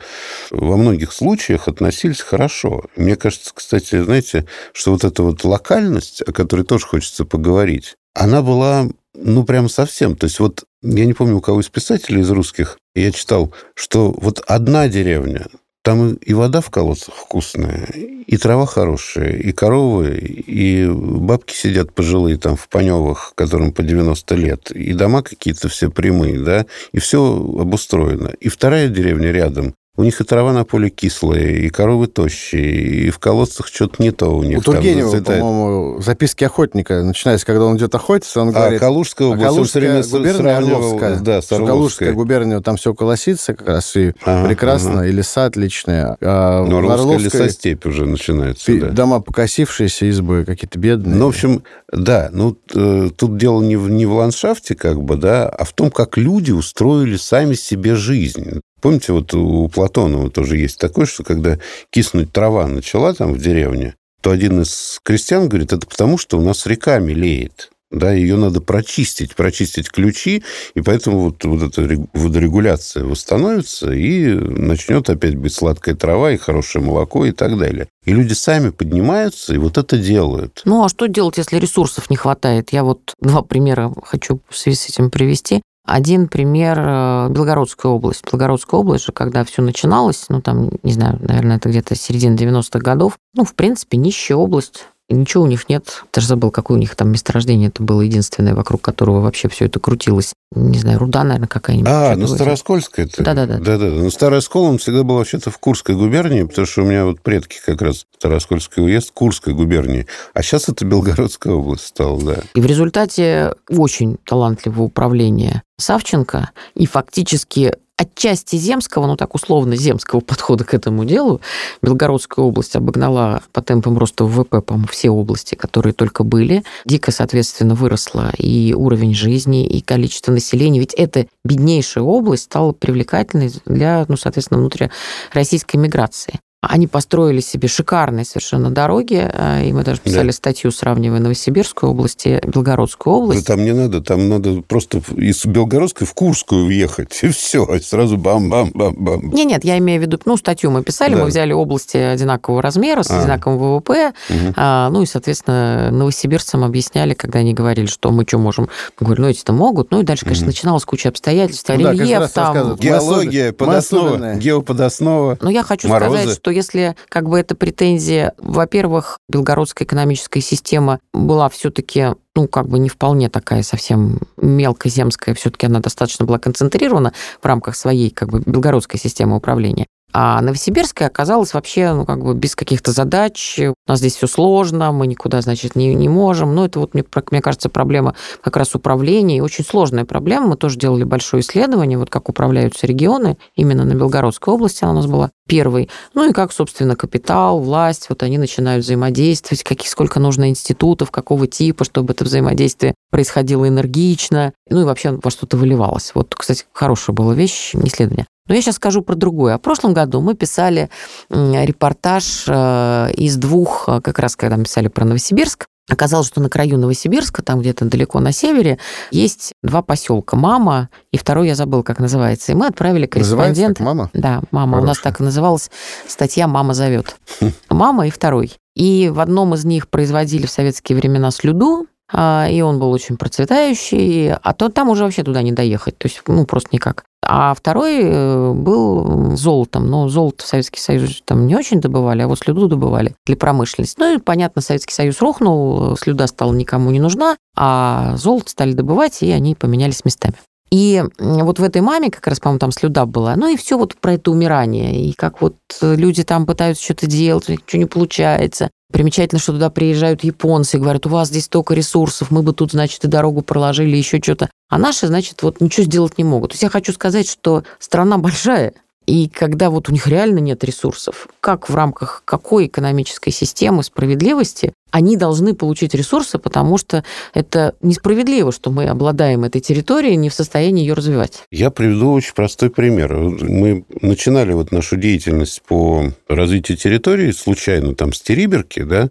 во 0.50 0.76
многих 0.76 1.12
случаях 1.12 1.68
относились 1.68 2.20
хорошо. 2.20 2.85
Мне 2.97 3.16
кажется, 3.16 3.52
кстати, 3.54 4.02
знаете, 4.02 4.47
что 4.73 4.92
вот 4.92 5.04
эта 5.04 5.23
вот 5.23 5.44
локальность, 5.44 6.23
о 6.26 6.32
которой 6.32 6.64
тоже 6.64 6.87
хочется 6.87 7.25
поговорить, 7.25 7.94
она 8.14 8.42
была, 8.42 8.88
ну, 9.14 9.44
прям 9.44 9.68
совсем. 9.68 10.16
То 10.16 10.25
есть 10.25 10.40
вот 10.40 10.64
я 10.82 11.04
не 11.06 11.12
помню, 11.12 11.37
у 11.37 11.40
кого 11.40 11.61
из 11.61 11.68
писателей 11.68 12.20
из 12.23 12.30
русских, 12.30 12.78
я 13.00 13.12
читал, 13.12 13.52
что 13.74 14.14
вот 14.18 14.42
одна 14.46 14.88
деревня, 14.88 15.46
там 15.82 16.14
и 16.14 16.34
вода 16.34 16.60
в 16.60 16.70
колодцах 16.70 17.14
вкусная, 17.14 17.86
и 17.86 18.36
трава 18.36 18.66
хорошая, 18.66 19.36
и 19.36 19.52
коровы, 19.52 20.18
и 20.18 20.86
бабки 20.86 21.54
сидят 21.54 21.94
пожилые 21.94 22.36
там 22.36 22.56
в 22.56 22.68
паневах, 22.68 23.32
которым 23.34 23.72
по 23.72 23.82
90 23.82 24.34
лет, 24.34 24.70
и 24.70 24.92
дома 24.92 25.22
какие-то 25.22 25.68
все 25.68 25.90
прямые, 25.90 26.40
да, 26.40 26.66
и 26.92 26.98
все 26.98 27.24
обустроено. 27.24 28.34
И 28.40 28.48
вторая 28.48 28.88
деревня 28.88 29.30
рядом, 29.30 29.74
у 29.98 30.04
них 30.04 30.20
и 30.20 30.24
трава 30.24 30.52
на 30.52 30.64
поле 30.64 30.90
кислая, 30.90 31.56
и 31.56 31.68
коровы 31.70 32.06
тощие, 32.06 33.06
и 33.06 33.10
в 33.10 33.18
колодцах 33.18 33.66
что-то 33.66 34.00
не 34.00 34.12
то 34.12 34.28
у 34.28 34.44
них. 34.44 34.58
У 34.58 34.62
Тургенева, 34.62 35.10
по-моему, 35.20 36.00
записки 36.00 36.44
охотника, 36.44 37.02
начинается, 37.02 37.44
когда 37.44 37.64
он 37.64 37.76
идет 37.76 37.96
охотиться, 37.96 38.40
он 38.40 38.50
а 38.50 38.52
говорит... 38.52 38.78
Калужская 38.78 39.26
область, 39.26 39.42
а 39.42 39.46
Калужская 39.48 39.96
он 39.96 40.08
губерния 40.08 40.32
сравнивал, 40.34 40.76
Орловская, 40.76 41.16
да, 41.18 41.42
с 41.42 41.46
Калужская 41.48 42.12
губерния, 42.12 42.60
там 42.60 42.76
все 42.76 42.94
колосится 42.94 43.54
как 43.54 43.66
раз, 43.66 43.96
и 43.96 44.12
Ага, 44.22 44.46
прекрасно, 44.46 45.00
ага. 45.00 45.06
и 45.06 45.10
леса 45.10 45.46
отличные. 45.46 46.16
А 46.20 46.64
Но 46.64 46.78
Орловская 46.78 47.02
Орловской 47.02 47.40
лесостепь 47.40 47.84
уже 47.84 48.06
начинается, 48.06 48.66
пи- 48.66 48.78
да. 48.78 48.90
дома 48.90 49.18
покосившиеся, 49.18 50.06
избы 50.06 50.44
какие-то 50.44 50.78
бедные. 50.78 51.16
Ну, 51.16 51.26
в 51.26 51.30
общем, 51.30 51.64
да, 51.92 52.30
ну, 52.32 52.56
э, 52.72 53.10
тут 53.16 53.36
дело 53.36 53.60
не 53.62 53.74
в, 53.74 53.90
не 53.90 54.06
в 54.06 54.12
ландшафте, 54.12 54.76
как 54.76 55.02
бы, 55.02 55.16
да, 55.16 55.48
а 55.48 55.64
в 55.64 55.72
том, 55.72 55.90
как 55.90 56.16
люди 56.16 56.52
устроили 56.52 57.16
сами 57.16 57.54
себе 57.54 57.96
жизнь. 57.96 58.60
Помните, 58.80 59.12
вот 59.12 59.35
у 59.35 59.68
Платонова 59.68 60.30
тоже 60.30 60.56
есть 60.58 60.78
такое, 60.78 61.06
что 61.06 61.25
когда 61.25 61.58
киснуть 61.90 62.32
трава 62.32 62.66
начала 62.66 63.14
там 63.14 63.32
в 63.32 63.38
деревне, 63.38 63.94
то 64.20 64.30
один 64.30 64.62
из 64.62 65.00
крестьян 65.02 65.49
говорит, 65.49 65.73
это 65.73 65.87
потому, 65.87 66.18
что 66.18 66.38
у 66.38 66.42
нас 66.42 66.66
река 66.66 66.99
мелеет. 66.99 67.70
Да, 67.90 68.12
ее 68.12 68.37
надо 68.37 68.61
прочистить, 68.61 69.35
прочистить 69.35 69.90
ключи, 69.90 70.42
и 70.75 70.82
поэтому 70.82 71.20
вот, 71.20 71.42
вот 71.44 71.62
эта 71.62 71.87
рег- 71.87 72.11
водорегуляция 72.12 73.04
восстановится, 73.04 73.90
и 73.90 74.26
начнет 74.35 75.08
опять 75.08 75.37
быть 75.37 75.54
сладкая 75.54 75.94
трава, 75.94 76.32
и 76.32 76.37
хорошее 76.37 76.85
молоко, 76.85 77.25
и 77.25 77.32
так 77.32 77.56
далее. 77.58 77.88
И 78.04 78.12
люди 78.12 78.35
сами 78.35 78.70
поднимаются, 78.70 79.54
и 79.54 79.58
вот 79.58 79.78
это 79.78 79.97
делают. 79.97 80.61
Ну, 80.66 80.85
а 80.85 80.90
что 80.90 81.06
делать, 81.06 81.38
если 81.38 81.56
ресурсов 81.56 82.11
не 82.11 82.16
хватает? 82.16 82.75
Я 82.75 82.85
вот 82.85 83.14
два 83.23 83.40
примера 83.40 83.90
хочу 84.04 84.42
в 84.50 84.58
связи 84.58 84.76
с 84.76 84.90
этим 84.90 85.11
привести. 85.11 85.62
Один 85.88 86.28
пример 86.28 86.78
э, 86.78 87.28
Белгородская 87.30 87.90
область. 87.90 88.23
Белгородская 88.30 88.78
область 88.78 89.07
же, 89.07 89.12
когда 89.12 89.42
все 89.42 89.62
начиналось, 89.62 90.26
ну, 90.28 90.42
там, 90.42 90.68
не 90.83 90.92
знаю, 90.92 91.18
наверное, 91.23 91.57
это 91.57 91.71
где-то 91.71 91.95
середина 91.95 92.35
90-х 92.35 92.78
годов, 92.80 93.18
ну, 93.35 93.45
в 93.45 93.54
принципе, 93.54 93.97
нищая 93.97 94.37
область. 94.37 94.85
Ничего 95.10 95.44
у 95.44 95.46
них 95.46 95.70
нет. 95.70 96.04
Даже 96.12 96.26
забыл, 96.26 96.50
какое 96.50 96.76
у 96.76 96.80
них 96.80 96.94
там 96.94 97.10
месторождение. 97.10 97.68
Это 97.68 97.82
было 97.82 98.02
единственное, 98.02 98.54
вокруг 98.54 98.82
которого 98.82 99.20
вообще 99.20 99.48
все 99.48 99.64
это 99.64 99.80
крутилось. 99.80 100.34
Не 100.54 100.78
знаю, 100.78 100.98
руда, 100.98 101.24
наверное, 101.24 101.48
какая-нибудь. 101.48 101.90
А, 101.90 102.14
ну. 102.14 102.26
Староскольская 102.26 103.06
это? 103.06 103.22
Да-да-да. 103.22 103.58
Да-да. 103.58 103.86
Ну, 103.86 104.10
Староскол, 104.10 104.64
он 104.64 104.78
всегда 104.78 105.04
был 105.04 105.16
вообще-то 105.16 105.50
в 105.50 105.58
Курской 105.58 105.94
губернии, 105.94 106.42
потому 106.42 106.66
что 106.66 106.82
у 106.82 106.84
меня 106.84 107.06
вот 107.06 107.22
предки 107.22 107.58
как 107.64 107.80
раз 107.80 108.04
Староскольский 108.18 108.82
уезд 108.82 109.12
Курской 109.12 109.54
губернии. 109.54 110.06
А 110.34 110.42
сейчас 110.42 110.68
это 110.68 110.84
Белгородская 110.84 111.54
область 111.54 111.86
стала, 111.86 112.20
да. 112.22 112.36
И 112.54 112.60
в 112.60 112.66
результате 112.66 113.54
очень 113.70 114.18
талантливого 114.24 114.82
управления 114.82 115.62
Савченко 115.78 116.50
и 116.74 116.86
фактически 116.86 117.74
отчасти 117.98 118.56
земского, 118.56 119.06
ну 119.06 119.16
так 119.16 119.34
условно 119.34 119.76
земского 119.76 120.20
подхода 120.26 120.64
к 120.64 120.72
этому 120.72 121.04
делу, 121.04 121.40
Белгородская 121.82 122.44
область 122.44 122.76
обогнала 122.76 123.42
по 123.52 123.60
темпам 123.60 123.98
роста 123.98 124.24
ВВП, 124.24 124.62
по-моему, 124.62 124.88
все 124.88 125.10
области, 125.10 125.54
которые 125.54 125.92
только 125.92 126.24
были. 126.24 126.62
Дико, 126.86 127.10
соответственно, 127.10 127.74
выросла 127.74 128.32
и 128.38 128.72
уровень 128.74 129.14
жизни, 129.14 129.66
и 129.66 129.80
количество 129.80 130.32
населения. 130.32 130.80
Ведь 130.80 130.94
эта 130.94 131.26
беднейшая 131.44 132.04
область 132.04 132.44
стала 132.44 132.72
привлекательной 132.72 133.52
для, 133.66 134.04
ну, 134.08 134.16
соответственно, 134.16 134.60
внутрироссийской 134.60 135.80
миграции. 135.80 136.40
Они 136.68 136.87
построили 136.87 137.40
себе 137.40 137.66
шикарные 137.66 138.25
совершенно 138.25 138.70
дороги, 138.70 139.20
э, 139.32 139.64
и 139.66 139.72
мы 139.72 139.84
даже 139.84 140.00
писали 140.00 140.26
Да. 140.28 140.32
статью, 140.32 140.70
сравнивая 140.70 141.18
Новосибирскую 141.20 141.90
область 141.92 142.26
и 142.26 142.40
Белгородскую 142.46 143.14
Да 143.16 143.22
область. 143.25 143.46
там 143.46 143.64
не 143.64 143.72
надо, 143.72 144.02
там 144.02 144.28
надо 144.28 144.62
просто 144.62 145.00
из 145.16 145.44
Белгородской 145.46 146.06
в 146.06 146.12
Курскую 146.14 146.66
въехать, 146.66 147.18
и 147.22 147.28
все, 147.28 147.64
и 147.75 147.80
сразу 147.80 148.16
бам-бам-бам-бам. 148.18 149.30
Не, 149.32 149.44
нет, 149.44 149.64
я 149.64 149.78
имею 149.78 150.00
в 150.00 150.04
виду, 150.04 150.18
ну, 150.25 150.37
статью 150.37 150.70
мы 150.70 150.82
писали, 150.82 151.14
Да. 151.14 151.22
мы 151.22 151.26
взяли 151.26 151.52
области 151.52 151.96
одинакового 151.96 152.60
размера, 152.62 153.02
с 153.02 153.10
А. 153.10 153.18
одинаковым 153.20 153.58
ВВП, 153.58 154.12
Мгм. 154.28 154.54
а, 154.56 154.90
ну 154.90 155.02
и, 155.02 155.06
соответственно, 155.06 155.90
новосибирцам 155.90 156.64
объясняли, 156.64 157.14
когда 157.14 157.38
они 157.38 157.54
говорили, 157.54 157.87
что 157.87 158.10
мы 158.10 158.25
что 158.28 158.38
можем. 158.38 158.68
Мы 159.00 159.06
говорили, 159.06 159.22
ну, 159.25 159.30
эти-то 159.30 159.52
могут. 159.52 159.90
Ну 159.90 160.00
и 160.00 160.02
дальше, 160.04 160.25
конечно, 160.25 160.44
Мгм. 160.44 160.50
начиналась 160.50 160.84
куча 160.84 161.08
обстоятельств, 161.08 161.66
Ну 161.68 161.82
да, 161.82 161.92
рельеф 161.92 162.18
раз 162.20 162.32
там. 162.32 162.76
Геология, 162.76 163.52
подоснова, 163.52 164.34
геоподоснова. 164.34 165.38
Но 165.40 165.50
я 165.50 165.62
хочу 165.62 165.88
Морозы. 165.88 166.18
сказать, 166.18 166.37
что 166.37 166.50
если 166.58 166.96
как 167.08 167.28
бы 167.28 167.38
эта 167.38 167.54
претензия, 167.54 168.34
во-первых, 168.38 169.18
белгородская 169.28 169.86
экономическая 169.86 170.40
система 170.40 171.00
была 171.12 171.48
все-таки 171.48 172.14
ну, 172.34 172.46
как 172.46 172.68
бы 172.68 172.78
не 172.78 172.88
вполне 172.88 173.28
такая 173.28 173.62
совсем 173.62 174.20
мелкоземская, 174.36 175.34
все-таки 175.34 175.66
она 175.66 175.80
достаточно 175.80 176.24
была 176.24 176.38
концентрирована 176.38 177.12
в 177.40 177.46
рамках 177.46 177.74
своей 177.76 178.10
как 178.10 178.28
бы 178.28 178.42
белгородской 178.44 179.00
системы 179.00 179.36
управления. 179.36 179.86
А 180.12 180.40
Новосибирская 180.40 181.08
оказалась 181.08 181.52
вообще, 181.52 181.92
ну, 181.92 182.06
как 182.06 182.24
бы 182.24 182.34
без 182.34 182.56
каких-то 182.56 182.92
задач. 182.92 183.58
У 183.60 183.74
нас 183.86 183.98
здесь 183.98 184.16
все 184.16 184.26
сложно, 184.26 184.90
мы 184.90 185.06
никуда, 185.06 185.42
значит, 185.42 185.76
не, 185.76 185.94
не 185.94 186.08
можем. 186.08 186.54
Ну, 186.54 186.64
это 186.64 186.80
вот, 186.80 186.94
мне, 186.94 187.04
мне 187.30 187.42
кажется, 187.42 187.68
проблема 187.68 188.14
как 188.42 188.56
раз 188.56 188.74
управления. 188.74 189.36
И 189.36 189.40
очень 189.42 189.64
сложная 189.64 190.06
проблема. 190.06 190.48
Мы 190.48 190.56
тоже 190.56 190.78
делали 190.78 191.04
большое 191.04 191.42
исследование, 191.42 191.98
вот 191.98 192.08
как 192.08 192.30
управляются 192.30 192.86
регионы. 192.86 193.36
Именно 193.54 193.84
на 193.84 193.92
Белгородской 193.92 194.54
области 194.54 194.82
она 194.82 194.92
у 194.92 194.96
нас 194.96 195.06
была 195.06 195.30
первой. 195.46 195.90
Ну, 196.14 196.30
и 196.30 196.32
как, 196.32 196.52
собственно, 196.52 196.96
капитал, 196.96 197.60
власть, 197.60 198.06
вот 198.08 198.22
они 198.22 198.38
начинают 198.38 198.84
взаимодействовать, 198.84 199.62
каких, 199.62 199.88
сколько 199.90 200.20
нужно 200.20 200.48
институтов, 200.48 201.10
какого 201.10 201.46
типа, 201.46 201.84
чтобы 201.84 202.14
это 202.14 202.24
взаимодействие 202.24 202.94
происходило 203.10 203.68
энергично. 203.68 204.54
Ну, 204.70 204.80
и 204.80 204.84
вообще 204.84 205.18
во 205.22 205.30
что-то 205.30 205.58
выливалось. 205.58 206.12
Вот, 206.14 206.34
кстати, 206.34 206.64
хорошая 206.72 207.14
была 207.14 207.34
вещь, 207.34 207.74
исследование. 207.74 208.26
Но 208.48 208.54
я 208.54 208.62
сейчас 208.62 208.76
скажу 208.76 209.02
про 209.02 209.14
другое. 209.14 209.54
А 209.54 209.58
в 209.58 209.62
прошлом 209.62 209.94
году 209.94 210.20
мы 210.20 210.34
писали 210.34 210.90
репортаж 211.30 212.44
э, 212.46 213.12
из 213.14 213.36
двух, 213.36 213.88
э, 213.88 214.00
как 214.00 214.18
раз 214.18 214.36
когда 214.36 214.56
мы 214.56 214.64
писали 214.64 214.88
про 214.88 215.04
Новосибирск, 215.04 215.66
Оказалось, 215.88 216.26
что 216.26 216.40
на 216.42 216.50
краю 216.50 216.76
Новосибирска, 216.78 217.42
там 217.42 217.60
где-то 217.60 217.86
далеко 217.86 218.20
на 218.20 218.30
севере, 218.30 218.78
есть 219.10 219.52
два 219.62 219.80
поселка. 219.80 220.36
Мама 220.36 220.90
и 221.12 221.16
второй 221.16 221.48
я 221.48 221.54
забыл, 221.54 221.82
как 221.82 221.98
называется. 221.98 222.52
И 222.52 222.54
мы 222.54 222.66
отправили 222.66 223.06
корреспондента. 223.06 223.82
«Мама»? 223.82 224.10
Да, 224.12 224.42
мама. 224.50 224.78
У 224.78 224.80
нас 224.82 224.98
Хорошая. 224.98 225.12
так 225.12 225.20
и 225.20 225.24
называлась 225.24 225.70
статья 226.06 226.46
«Мама 226.46 226.74
зовет». 226.74 227.16
Мама 227.70 228.06
и 228.06 228.10
второй. 228.10 228.52
И 228.76 229.08
в 229.08 229.18
одном 229.18 229.54
из 229.54 229.64
них 229.64 229.88
производили 229.88 230.46
в 230.46 230.50
советские 230.50 230.98
времена 230.98 231.30
слюду, 231.30 231.86
и 232.12 232.60
он 232.62 232.78
был 232.78 232.90
очень 232.90 233.16
процветающий, 233.16 234.32
а 234.32 234.52
то 234.54 234.68
там 234.70 234.88
уже 234.88 235.04
вообще 235.04 235.22
туда 235.22 235.42
не 235.42 235.52
доехать, 235.52 235.98
то 235.98 236.08
есть, 236.08 236.22
ну, 236.26 236.46
просто 236.46 236.70
никак. 236.72 237.04
А 237.22 237.52
второй 237.52 238.00
э, 238.02 238.52
был 238.52 239.36
золотом, 239.36 239.86
но 239.86 240.08
золото 240.08 240.44
в 240.44 240.46
Советский 240.46 240.80
Союз 240.80 241.20
там 241.26 241.46
не 241.46 241.56
очень 241.56 241.80
добывали, 241.80 242.22
а 242.22 242.28
вот 242.28 242.38
слюду 242.38 242.68
добывали 242.68 243.14
для 243.26 243.36
промышленности. 243.36 243.96
Ну 243.98 244.14
и, 244.14 244.18
понятно, 244.18 244.62
Советский 244.62 244.94
Союз 244.94 245.20
рухнул, 245.20 245.96
слюда 245.96 246.26
стала 246.26 246.54
никому 246.54 246.90
не 246.90 247.00
нужна, 247.00 247.36
а 247.54 248.16
золото 248.16 248.50
стали 248.50 248.72
добывать, 248.72 249.22
и 249.22 249.30
они 249.30 249.54
поменялись 249.54 250.06
местами. 250.06 250.36
И 250.70 251.02
вот 251.18 251.58
в 251.58 251.62
этой 251.62 251.80
маме 251.82 252.10
как 252.10 252.26
раз, 252.26 252.40
по-моему, 252.40 252.58
там 252.58 252.72
слюда 252.72 253.06
была. 253.06 253.36
Ну 253.36 253.48
и 253.48 253.56
все 253.56 253.78
вот 253.78 253.96
про 253.96 254.14
это 254.14 254.30
умирание. 254.30 255.02
И 255.02 255.12
как 255.12 255.40
вот 255.40 255.56
люди 255.80 256.24
там 256.24 256.46
пытаются 256.46 256.84
что-то 256.84 257.06
делать, 257.06 257.48
ничего 257.48 257.80
не 257.80 257.86
получается. 257.86 258.70
Примечательно, 258.90 259.38
что 259.38 259.52
туда 259.52 259.68
приезжают 259.68 260.25
японцы 260.25 260.76
и 260.76 260.80
говорят, 260.80 261.07
у 261.07 261.11
вас 261.11 261.28
здесь 261.28 261.45
столько 261.45 261.75
ресурсов, 261.75 262.30
мы 262.30 262.42
бы 262.42 262.54
тут, 262.54 262.73
значит, 262.73 263.04
и 263.04 263.09
дорогу 263.09 263.42
проложили, 263.42 263.97
еще 263.97 264.18
что-то. 264.23 264.49
А 264.71 264.78
наши, 264.78 265.07
значит, 265.07 265.42
вот 265.42 265.61
ничего 265.61 265.85
сделать 265.85 266.16
не 266.16 266.25
могут. 266.25 266.50
То 266.50 266.54
есть 266.54 266.62
я 266.62 266.71
хочу 266.71 266.92
сказать, 266.92 267.28
что 267.28 267.64
страна 267.78 268.16
большая, 268.16 268.73
и 269.08 269.26
когда 269.26 269.70
вот 269.70 269.88
у 269.88 269.92
них 269.92 270.06
реально 270.06 270.38
нет 270.38 270.62
ресурсов, 270.64 271.28
как 271.40 271.70
в 271.70 271.74
рамках 271.74 272.20
какой 272.26 272.66
экономической 272.66 273.30
системы 273.30 273.82
справедливости 273.82 274.74
они 274.90 275.16
должны 275.16 275.54
получить 275.54 275.94
ресурсы, 275.94 276.38
потому 276.38 276.76
что 276.76 277.02
это 277.32 277.74
несправедливо, 277.80 278.52
что 278.52 278.70
мы 278.70 278.84
обладаем 278.84 279.44
этой 279.44 279.62
территорией, 279.62 280.16
не 280.16 280.28
в 280.28 280.34
состоянии 280.34 280.82
ее 280.82 280.92
развивать. 280.92 281.42
Я 281.50 281.70
приведу 281.70 282.12
очень 282.12 282.34
простой 282.34 282.68
пример. 282.68 283.14
Мы 283.14 283.84
начинали 284.02 284.52
вот 284.52 284.72
нашу 284.72 284.96
деятельность 284.96 285.62
по 285.66 286.12
развитию 286.28 286.76
территории 286.76 287.30
случайно 287.32 287.94
там 287.94 288.12
с 288.12 288.20
Териберки, 288.20 288.82
да, 288.82 289.08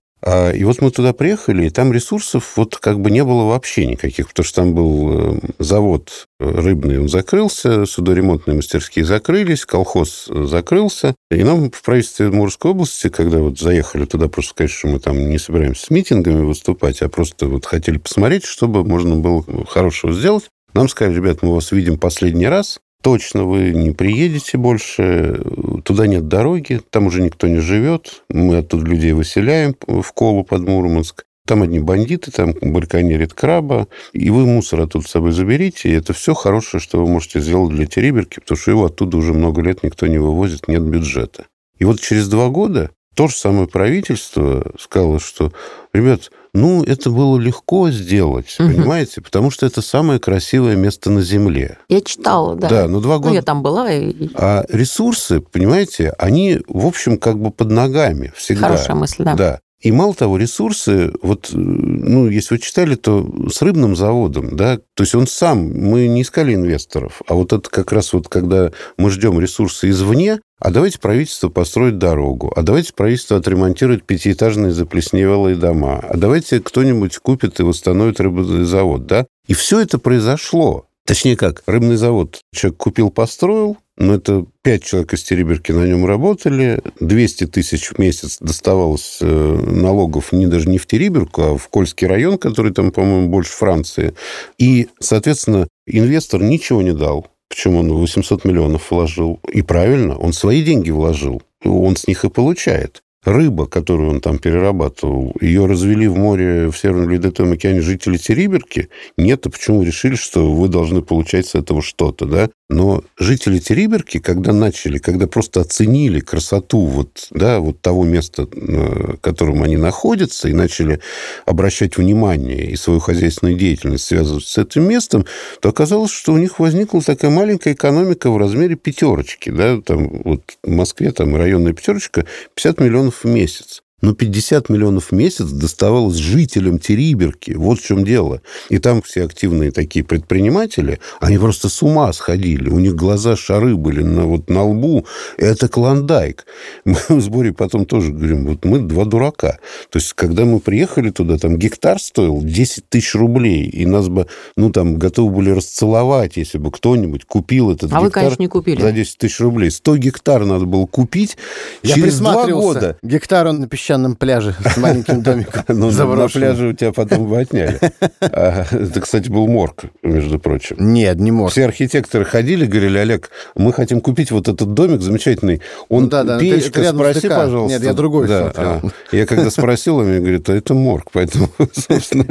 и 0.54 0.64
вот 0.64 0.82
мы 0.82 0.92
туда 0.92 1.14
приехали, 1.14 1.68
и 1.68 1.70
там 1.70 1.94
ресурсов 1.94 2.54
вот 2.58 2.76
как 2.78 3.00
бы 3.00 3.12
не 3.12 3.24
было 3.24 3.44
вообще 3.44 3.86
никаких, 3.86 4.30
потому 4.30 4.46
что 4.46 4.62
там 4.62 4.74
был 4.74 5.36
э, 5.36 5.40
завод 5.60 6.28
рыбный, 6.40 7.00
он 7.00 7.08
закрылся, 7.08 7.86
судоремонтные 7.86 8.56
мастерские 8.56 9.06
закрылись, 9.06 9.66
колхоз 9.66 10.28
э, 10.30 10.46
закрылся. 10.46 11.16
И 11.32 11.44
нам 11.44 11.72
в 11.72 11.82
правительстве 11.82 12.30
Мурской 12.30 12.72
области, 12.72 13.10
когда 13.10 13.38
вот 13.40 13.60
заехали 13.60 14.06
туда, 14.06 14.28
просто 14.28 14.52
сказать, 14.52 14.72
что 14.72 14.88
мы 14.88 15.00
там 15.00 15.30
не 15.30 15.38
собираемся 15.38 15.86
с 15.86 15.90
митингами 15.90 16.44
выступать, 16.44 17.02
а 17.02 17.10
просто 17.10 17.48
вот 17.48 17.66
хотели 17.66 17.98
посмотреть, 17.98 18.46
чтобы 18.46 18.84
можно 18.84 19.16
было 19.16 19.44
хорошего 19.66 20.14
сделать, 20.14 20.50
нам 20.74 20.90
сказали, 20.90 21.16
ребят, 21.16 21.42
мы 21.42 21.54
вас 21.54 21.72
видим 21.72 21.98
последний 21.98 22.48
раз, 22.48 22.80
точно 23.01 23.46
вы 23.46 23.72
не 23.72 23.92
приедете 23.92 24.58
больше, 24.58 25.42
туда 25.84 26.08
нет 26.08 26.27
дороги, 26.27 26.82
там 26.89 27.08
уже 27.08 27.22
никто 27.22 27.48
не 27.48 27.60
живет, 27.60 28.24
мы 28.30 28.58
оттуда 28.58 28.86
людей 28.86 29.13
выселяем 29.13 29.75
в 29.88 30.12
Колу 30.13 30.44
под 30.44 30.62
Мурманск. 30.68 31.24
там 31.48 31.63
одни 31.63 31.80
бандиты, 31.80 32.32
там 32.32 32.54
барканерит 32.62 33.34
краба, 33.34 33.88
и 34.12 34.30
вы 34.30 34.46
мусор 34.46 34.82
оттуда 34.82 35.08
с 35.08 35.12
собой 35.12 35.32
заберите, 35.32 35.89
и 35.89 35.94
это 35.94 36.13
все 36.13 36.34
хорошее, 36.34 36.82
что 36.82 37.00
вы 37.00 37.10
можете 37.10 37.39
сделать 37.39 37.74
для 37.74 37.86
Териберки, 37.86 38.39
потому 38.42 38.58
что 38.58 38.72
его 38.72 38.86
оттуда 38.86 39.18
уже 39.18 39.34
много 39.34 39.62
лет 39.62 39.84
никто 39.84 40.08
не 40.08 40.18
вывозит, 40.18 40.68
нет 40.68 40.84
бюджета. 40.84 41.46
И 41.80 41.86
вот 41.86 42.01
через 42.01 42.27
два 42.27 42.50
года 42.50 42.92
то 43.16 43.27
же 43.27 43.36
самое 43.36 43.68
правительство 43.68 44.72
сказало, 44.77 45.20
что, 45.20 45.51
ребят, 45.94 46.30
ну, 46.58 46.84
это 46.84 47.12
было 47.12 47.38
легко 47.38 47.92
сделать, 47.92 48.56
угу. 48.60 48.70
понимаете, 48.70 49.22
потому 49.22 49.52
что 49.52 49.66
это 49.66 49.82
самое 49.82 50.20
красивое 50.20 50.76
место 50.76 51.12
на 51.12 51.22
Земле. 51.22 51.78
Я 51.88 52.02
читала, 52.02 52.56
да. 52.56 52.68
Да, 52.68 52.88
но 52.88 53.00
два 53.00 53.18
года... 53.18 53.30
Ну, 53.30 53.36
я 53.36 53.42
там 53.44 53.62
была. 53.62 53.92
И... 53.94 54.30
А 54.34 54.66
ресурсы, 54.70 55.40
понимаете, 55.40 56.14
они, 56.18 56.60
в 56.68 56.86
общем, 56.86 57.18
как 57.18 57.40
бы 57.40 57.52
под 57.52 57.70
ногами 57.70 58.34
всегда. 58.36 58.70
Хорошая 58.70 58.96
мысль, 58.96 59.24
да. 59.24 59.36
Да. 59.36 59.60
И 59.80 59.92
мало 59.92 60.16
того, 60.16 60.38
ресурсы, 60.38 61.14
вот, 61.22 61.50
ну, 61.54 62.28
если 62.28 62.56
вы 62.56 62.60
читали, 62.60 62.96
то 62.96 63.32
с 63.52 63.62
рыбным 63.62 63.96
заводом, 63.96 64.56
да, 64.58 64.78
то 64.96 65.04
есть 65.04 65.14
он 65.14 65.28
сам, 65.28 65.72
мы 65.72 66.08
не 66.08 66.24
искали 66.24 66.56
инвесторов, 66.56 67.22
а 67.28 67.36
вот 67.36 67.54
это 67.54 67.70
как 67.70 67.92
раз 67.92 68.14
вот, 68.14 68.28
когда 68.28 68.72
мы 68.98 69.12
ждем 69.12 69.40
ресурсы 69.40 69.92
извне, 69.92 70.40
а 70.60 70.72
давайте 70.72 71.00
правительство 71.00 71.50
построит 71.50 71.98
дорогу, 71.98 72.52
а 72.56 72.62
давайте 72.64 72.94
правительство 72.94 73.38
отремонтирует 73.38 74.06
пятиэтажные 74.06 74.72
заплесневелые 74.72 75.56
дома, 75.56 76.00
а 76.00 76.18
давайте 76.18 76.60
кто-нибудь 76.60 77.18
купит 77.20 77.60
и 77.60 77.64
восстановит 77.64 78.20
рыбный 78.20 78.66
завод, 78.66 79.06
да? 79.06 79.26
И 79.48 79.54
все 79.54 79.80
это 79.80 80.00
произошло. 80.00 80.88
Точнее 81.06 81.38
как, 81.38 81.64
рыбный 81.68 81.96
завод 81.96 82.42
человек 82.54 82.78
купил, 82.78 83.10
построил, 83.12 83.78
но 83.98 84.16
это 84.16 84.46
пять 84.62 84.84
человек 84.84 85.14
из 85.14 85.24
Тереберки 85.24 85.72
на 85.72 85.86
нем 85.86 86.06
работали, 86.06 86.82
200 87.00 87.48
тысяч 87.48 87.88
в 87.88 87.98
месяц 87.98 88.38
доставалось 88.40 89.18
э, 89.22 89.26
налогов 89.26 90.32
не 90.32 90.48
даже 90.48 90.70
не 90.70 90.78
в 90.78 90.86
Тереберку, 90.86 91.42
а 91.42 91.58
в 91.58 91.68
Кольский 91.70 92.08
район, 92.08 92.38
который 92.38 92.74
там, 92.74 92.92
по-моему, 92.92 93.30
больше 93.30 93.54
Франции. 93.54 94.14
И, 94.58 94.90
соответственно, 95.00 95.68
инвестор 95.88 96.44
ничего 96.44 96.82
не 96.82 96.94
дал. 96.94 97.28
Почему 97.58 97.80
он 97.80 97.92
800 97.92 98.46
миллионов 98.46 98.92
вложил? 98.92 99.40
И 99.52 99.64
правильно, 99.64 100.16
он 100.16 100.32
свои 100.32 100.62
деньги 100.62 100.92
вложил. 100.92 101.42
Он 101.66 101.96
с 101.96 102.06
них 102.06 102.24
и 102.24 102.30
получает 102.30 103.02
рыба, 103.24 103.66
которую 103.66 104.12
он 104.12 104.22
там 104.22 104.38
перерабатывал, 104.38 105.34
ее 105.42 105.66
развели 105.66 106.08
в 106.08 106.16
море 106.16 106.70
в 106.70 106.78
Северном 106.78 107.10
Ледовитом 107.10 107.52
океане 107.52 107.82
жители 107.82 108.18
Териберки? 108.18 108.90
Нет, 109.18 109.48
а 109.48 109.50
почему 109.50 109.82
решили, 109.82 110.14
что 110.14 110.54
вы 110.54 110.68
должны 110.68 111.02
получать 111.02 111.48
с 111.48 111.56
этого 111.56 111.82
что-то, 111.82 112.28
да? 112.28 112.50
Но 112.70 113.02
жители 113.18 113.60
Териберки, 113.60 114.20
когда 114.20 114.52
начали, 114.52 114.98
когда 114.98 115.26
просто 115.26 115.62
оценили 115.62 116.20
красоту 116.20 116.86
вот, 116.86 117.28
да, 117.32 117.60
вот 117.60 117.82
того 117.82 118.04
места, 118.04 118.46
в 118.52 119.18
котором 119.18 119.64
они 119.64 119.78
находятся, 119.78 120.50
и 120.50 120.54
начали 120.54 121.00
обращать 121.46 121.96
внимание 121.96 122.70
и 122.70 122.76
свою 122.76 123.00
хозяйственную 123.00 123.56
деятельность 123.56 124.04
связывать 124.04 124.46
с 124.46 124.58
этим 124.58 124.84
местом, 124.84 125.26
то 125.62 125.70
оказалось, 125.70 126.12
что 126.12 126.34
у 126.34 126.38
них 126.38 126.60
возникла 126.60 127.02
такая 127.02 127.32
маленькая 127.32 127.74
экономика 127.74 128.30
в 128.30 128.38
размере 128.38 128.76
пятерочки. 128.76 129.50
Да? 129.50 129.80
Там, 129.80 130.22
вот 130.26 130.58
в 130.62 130.70
Москве 130.70 131.12
там 131.12 131.38
районная 131.38 131.72
пятерочка 131.72 132.26
50 132.56 132.82
миллионов 132.82 133.24
в 133.24 133.28
месяц. 133.28 133.82
Но 134.00 134.13
50 134.13 134.70
миллионов 134.70 135.06
в 135.06 135.12
месяц 135.12 135.46
доставалось 135.50 136.18
жителям 136.18 136.77
Териберки. 136.77 137.54
Вот 137.54 137.80
в 137.80 137.84
чем 137.84 138.06
дело. 138.06 138.44
И 138.70 138.77
там 138.77 139.01
все 139.01 139.24
активные 139.24 139.72
такие 139.72 140.06
предприниматели, 140.06 141.00
они 141.20 141.39
просто 141.39 141.68
с 141.68 141.82
ума 141.82 142.13
сходили. 142.13 142.70
У 142.70 142.77
них 142.77 142.96
глаза 142.96 143.36
шары 143.36 143.75
были 143.75 144.04
на, 144.04 144.25
вот, 144.25 144.51
на 144.51 144.63
лбу. 144.66 145.08
Это 145.38 145.68
клондайк. 145.68 146.46
Мы 146.86 146.96
в 147.08 147.22
сборе 147.22 147.54
потом 147.54 147.86
тоже 147.88 148.12
говорим, 148.12 148.46
вот 148.46 148.66
мы 148.66 148.82
два 148.82 149.06
дурака. 149.06 149.58
То 149.89 149.98
есть, 149.98 150.13
когда 150.13 150.46
мы 150.46 150.60
приехали 150.60 151.10
туда, 151.10 151.39
там 151.39 151.58
гектар 151.58 152.00
стоил 152.00 152.44
10 152.44 152.88
тысяч 152.89 153.16
рублей. 153.16 153.66
И 153.66 153.88
нас 153.88 154.10
бы, 154.10 154.27
ну, 154.56 154.72
там, 154.72 155.00
готовы 155.00 155.34
были 155.34 155.50
расцеловать, 155.50 156.38
если 156.38 156.60
бы 156.60 156.72
кто-нибудь 156.72 157.25
купил 157.25 157.72
этот 157.72 157.86
а 157.86 157.96
гектар. 157.96 158.01
вы, 158.04 158.12
конечно, 158.12 158.42
не 158.44 158.48
купили. 158.48 158.80
За 158.80 158.92
10 158.92 159.18
тысяч 159.18 159.39
рублей. 159.39 159.72
100 159.72 159.98
гектар 159.98 160.46
надо 160.46 160.66
было 160.66 160.86
купить. 160.86 161.36
Я 161.82 161.96
Через 161.96 162.20
два 162.20 162.46
года. 162.46 163.00
Гектар 163.01 163.48
он 163.48 163.63
песчаном 163.88 164.15
пляже 164.15 164.53
с 164.65 164.77
маленьким 164.77 165.22
домиком. 165.22 165.63
Ну, 165.77 165.91
на 165.91 166.27
пляже 166.27 166.67
у 166.70 166.74
тебя 166.74 166.91
потом 166.91 167.27
бы 167.29 167.39
отняли. 167.39 167.79
А, 168.20 168.65
Это, 168.70 169.00
кстати, 169.00 169.29
был 169.29 169.48
морг, 169.48 169.86
между 170.03 170.39
прочим. 170.39 170.75
Нет, 170.79 171.20
не 171.20 171.32
может. 171.32 171.53
Все 171.53 171.65
архитекторы 171.65 172.25
ходили, 172.25 172.65
говорили, 172.65 172.98
Олег, 172.98 173.29
мы 173.56 173.72
хотим 173.72 174.01
купить 174.01 174.32
вот 174.32 174.48
этот 174.48 174.74
домик 174.74 175.01
замечательный. 175.01 175.62
Он 175.89 176.10
Ну 176.12 176.39
печка, 176.39 176.84
спроси, 176.91 177.29
пожалуйста. 177.29 177.77
Нет, 177.77 177.84
я 177.84 177.94
другой 177.94 178.27
смотрел. 178.27 178.51
а. 178.56 178.82
Я 179.12 179.25
когда 179.25 179.50
спросил, 179.50 179.98
он 179.98 180.08
мне 180.08 180.20
говорит, 180.20 180.50
а 180.50 180.53
это 180.53 180.74
морг, 180.74 181.10
поэтому, 181.13 181.50
собственно, 181.74 182.25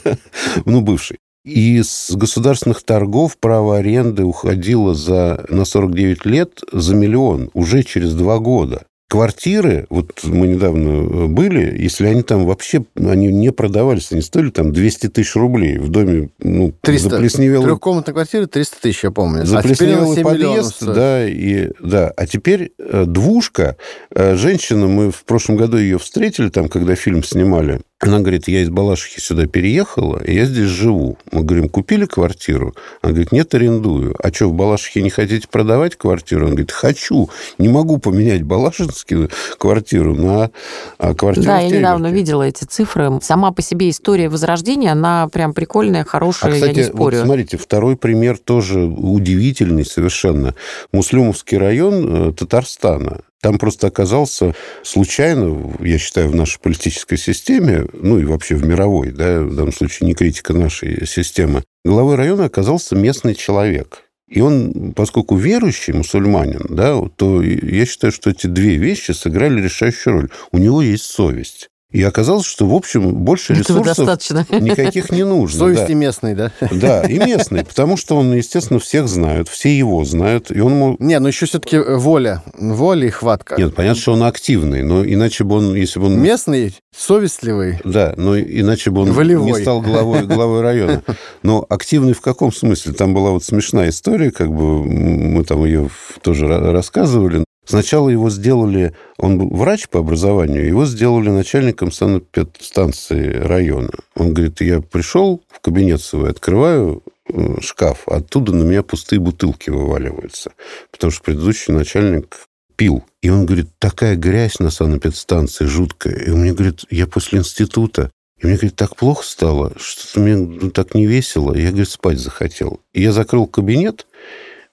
ну, 0.64 0.80
бывший. 0.80 1.18
И 1.44 1.80
с 1.82 2.10
государственных 2.14 2.82
торгов 2.82 3.38
право 3.38 3.78
аренды 3.78 4.24
уходило 4.24 4.94
за, 4.94 5.46
на 5.48 5.64
49 5.64 6.26
лет 6.26 6.60
за 6.72 6.94
миллион 6.94 7.50
уже 7.54 7.84
через 7.84 8.14
два 8.14 8.38
года. 8.38 8.82
Квартиры, 9.08 9.86
вот 9.88 10.22
мы 10.22 10.48
недавно 10.48 11.28
были, 11.28 11.80
если 11.80 12.06
они 12.06 12.22
там 12.22 12.44
вообще, 12.44 12.84
они 12.94 13.28
не 13.28 13.52
продавались, 13.52 14.12
они 14.12 14.20
стоили 14.20 14.50
там 14.50 14.70
200 14.70 15.08
тысяч 15.08 15.34
рублей 15.34 15.78
в 15.78 15.88
доме, 15.88 16.28
ну, 16.40 16.74
300. 16.82 17.08
заплесневелой 17.08 17.64
Трехкомнатная 17.64 18.12
квартира 18.12 18.46
300 18.46 18.76
тысяч, 18.82 19.04
я 19.04 19.10
помню. 19.10 19.42
А 19.42 19.46
Заплесневелый 19.46 20.14
7 20.14 20.30
миллионов 20.30 20.78
подъезд, 20.78 20.94
да, 20.94 21.26
и, 21.26 21.70
да. 21.80 22.12
А 22.14 22.26
теперь 22.26 22.72
э, 22.78 23.04
двушка. 23.06 23.78
Э, 24.14 24.34
Женщина, 24.36 24.86
мы 24.88 25.10
в 25.10 25.24
прошлом 25.24 25.56
году 25.56 25.78
ее 25.78 25.98
встретили, 25.98 26.50
там, 26.50 26.68
когда 26.68 26.94
фильм 26.94 27.24
снимали. 27.24 27.80
Она 28.00 28.20
говорит, 28.20 28.46
я 28.46 28.62
из 28.62 28.70
Балашихи 28.70 29.18
сюда 29.18 29.46
переехала, 29.46 30.22
и 30.22 30.32
я 30.32 30.44
здесь 30.44 30.68
живу. 30.68 31.18
Мы 31.32 31.42
говорим, 31.42 31.68
купили 31.68 32.04
квартиру? 32.04 32.76
Она 33.02 33.10
говорит, 33.12 33.32
нет, 33.32 33.52
арендую. 33.54 34.14
А 34.22 34.32
что, 34.32 34.48
в 34.48 34.52
Балашихе 34.54 35.02
не 35.02 35.10
хотите 35.10 35.48
продавать 35.48 35.96
квартиру? 35.96 36.44
Он 36.44 36.50
говорит, 36.50 36.70
хочу. 36.70 37.28
Не 37.58 37.68
могу 37.68 37.98
поменять 37.98 38.44
балашинскую 38.44 39.30
квартиру 39.58 40.14
на 40.14 40.50
а, 40.98 41.14
квартиру 41.14 41.46
Да, 41.46 41.58
я 41.58 41.68
недавно 41.70 42.08
Тереберке». 42.10 42.18
видела 42.20 42.42
эти 42.44 42.64
цифры. 42.64 43.18
Сама 43.20 43.50
по 43.50 43.62
себе 43.62 43.90
история 43.90 44.28
Возрождения, 44.28 44.92
она 44.92 45.26
прям 45.26 45.52
прикольная, 45.52 46.02
А, 46.02 46.04
хорошая, 46.04 46.52
я 46.52 46.60
кстати, 46.60 46.76
не 46.76 46.82
вот 46.84 46.92
спорю. 46.94 47.24
смотрите, 47.24 47.56
второй 47.56 47.96
пример 47.96 48.38
тоже 48.38 48.78
удивительный 48.84 49.84
совершенно. 49.84 50.54
Муслюмовский 50.92 51.58
район 51.58 52.28
э, 52.28 52.32
Татарстана. 52.32 53.22
Там 53.40 53.58
просто 53.58 53.86
оказался 53.86 54.54
случайно, 54.82 55.76
я 55.80 55.98
считаю, 55.98 56.28
в 56.28 56.34
нашей 56.34 56.58
политической 56.60 57.16
системе, 57.16 57.86
ну 57.92 58.18
и 58.18 58.24
вообще 58.24 58.56
в 58.56 58.64
мировой, 58.64 59.12
да, 59.12 59.42
в 59.42 59.54
данном 59.54 59.72
случае 59.72 60.08
не 60.08 60.14
критика 60.14 60.52
нашей 60.54 61.06
системы, 61.06 61.62
главой 61.84 62.16
района 62.16 62.46
оказался 62.46 62.96
местный 62.96 63.34
человек. 63.34 64.02
И 64.28 64.40
он, 64.40 64.92
поскольку 64.94 65.36
верующий 65.36 65.94
мусульманин, 65.94 66.66
да, 66.68 67.00
то 67.16 67.42
я 67.42 67.86
считаю, 67.86 68.12
что 68.12 68.30
эти 68.30 68.46
две 68.46 68.76
вещи 68.76 69.12
сыграли 69.12 69.62
решающую 69.62 70.12
роль. 70.12 70.28
У 70.52 70.58
него 70.58 70.82
есть 70.82 71.04
совесть. 71.04 71.70
И 71.90 72.02
оказалось, 72.02 72.44
что, 72.44 72.66
в 72.66 72.74
общем, 72.74 73.14
больше 73.14 73.54
Этого 73.54 73.78
ресурсов 73.78 74.06
достаточно. 74.06 74.46
никаких 74.60 75.10
не 75.10 75.24
нужно. 75.24 75.58
Совесть 75.60 75.86
да. 75.86 75.92
и 75.92 75.94
местный, 75.94 76.34
да? 76.34 76.52
Да, 76.70 77.02
и 77.02 77.18
местный, 77.24 77.64
потому 77.64 77.96
что 77.96 78.16
он, 78.16 78.34
естественно, 78.34 78.78
всех 78.78 79.08
знают, 79.08 79.48
все 79.48 79.76
его 79.76 80.04
знают, 80.04 80.50
и 80.50 80.60
он 80.60 80.74
мог... 80.74 81.00
Не, 81.00 81.18
ну 81.18 81.28
еще 81.28 81.46
все-таки 81.46 81.78
воля. 81.78 82.42
Воля 82.58 83.06
и 83.06 83.10
хватка. 83.10 83.56
Нет, 83.56 83.74
понятно, 83.74 84.02
что 84.02 84.12
он 84.12 84.22
активный, 84.22 84.82
но 84.82 85.02
иначе 85.02 85.44
бы 85.44 85.56
он, 85.56 85.74
если 85.74 85.98
бы 85.98 86.06
он... 86.06 86.20
Местный, 86.20 86.74
совестливый. 86.94 87.80
Да, 87.84 88.12
но 88.18 88.38
иначе 88.38 88.90
бы 88.90 89.02
он 89.02 89.12
Волевой. 89.12 89.52
не 89.52 89.62
стал 89.62 89.80
главой, 89.80 90.26
главой 90.26 90.60
района. 90.60 91.02
Но 91.42 91.64
активный 91.68 92.12
в 92.12 92.20
каком 92.20 92.52
смысле? 92.52 92.92
Там 92.92 93.14
была 93.14 93.30
вот 93.30 93.44
смешная 93.44 93.88
история, 93.90 94.30
как 94.30 94.50
бы 94.52 94.84
мы 94.84 95.44
там 95.44 95.64
ее 95.64 95.88
тоже 96.22 96.46
ра- 96.46 96.72
рассказывали. 96.72 97.44
Сначала 97.68 98.08
его 98.08 98.30
сделали, 98.30 98.94
он 99.18 99.36
был 99.36 99.50
врач 99.50 99.90
по 99.90 99.98
образованию, 100.00 100.66
его 100.66 100.86
сделали 100.86 101.28
начальником 101.28 101.92
санэпидстанции 101.92 103.30
района. 103.30 103.90
Он 104.14 104.32
говорит, 104.32 104.62
я 104.62 104.80
пришел 104.80 105.42
в 105.48 105.60
кабинет 105.60 106.00
свой, 106.00 106.30
открываю 106.30 107.02
э, 107.28 107.60
шкаф, 107.60 108.04
а 108.06 108.16
оттуда 108.16 108.54
на 108.54 108.62
меня 108.62 108.82
пустые 108.82 109.20
бутылки 109.20 109.68
вываливаются, 109.68 110.52
потому 110.90 111.10
что 111.10 111.22
предыдущий 111.22 111.74
начальник 111.74 112.38
пил. 112.76 113.04
И 113.20 113.28
он 113.28 113.44
говорит, 113.44 113.68
такая 113.78 114.16
грязь 114.16 114.60
на 114.60 114.70
санэпидстанции 114.70 115.66
жуткая. 115.66 116.14
И 116.14 116.30
он 116.30 116.40
мне 116.40 116.54
говорит, 116.54 116.86
я 116.88 117.06
после 117.06 117.40
института, 117.40 118.10
и 118.40 118.46
мне, 118.46 118.54
говорит, 118.54 118.76
так 118.76 118.96
плохо 118.96 119.22
стало, 119.22 119.74
что-то 119.76 120.20
мне 120.20 120.36
ну, 120.36 120.70
так 120.70 120.94
не 120.94 121.06
весело. 121.06 121.54
Я, 121.54 121.68
говорит, 121.68 121.90
спать 121.90 122.18
захотел. 122.18 122.80
И 122.94 123.02
я 123.02 123.12
закрыл 123.12 123.46
кабинет, 123.46 124.06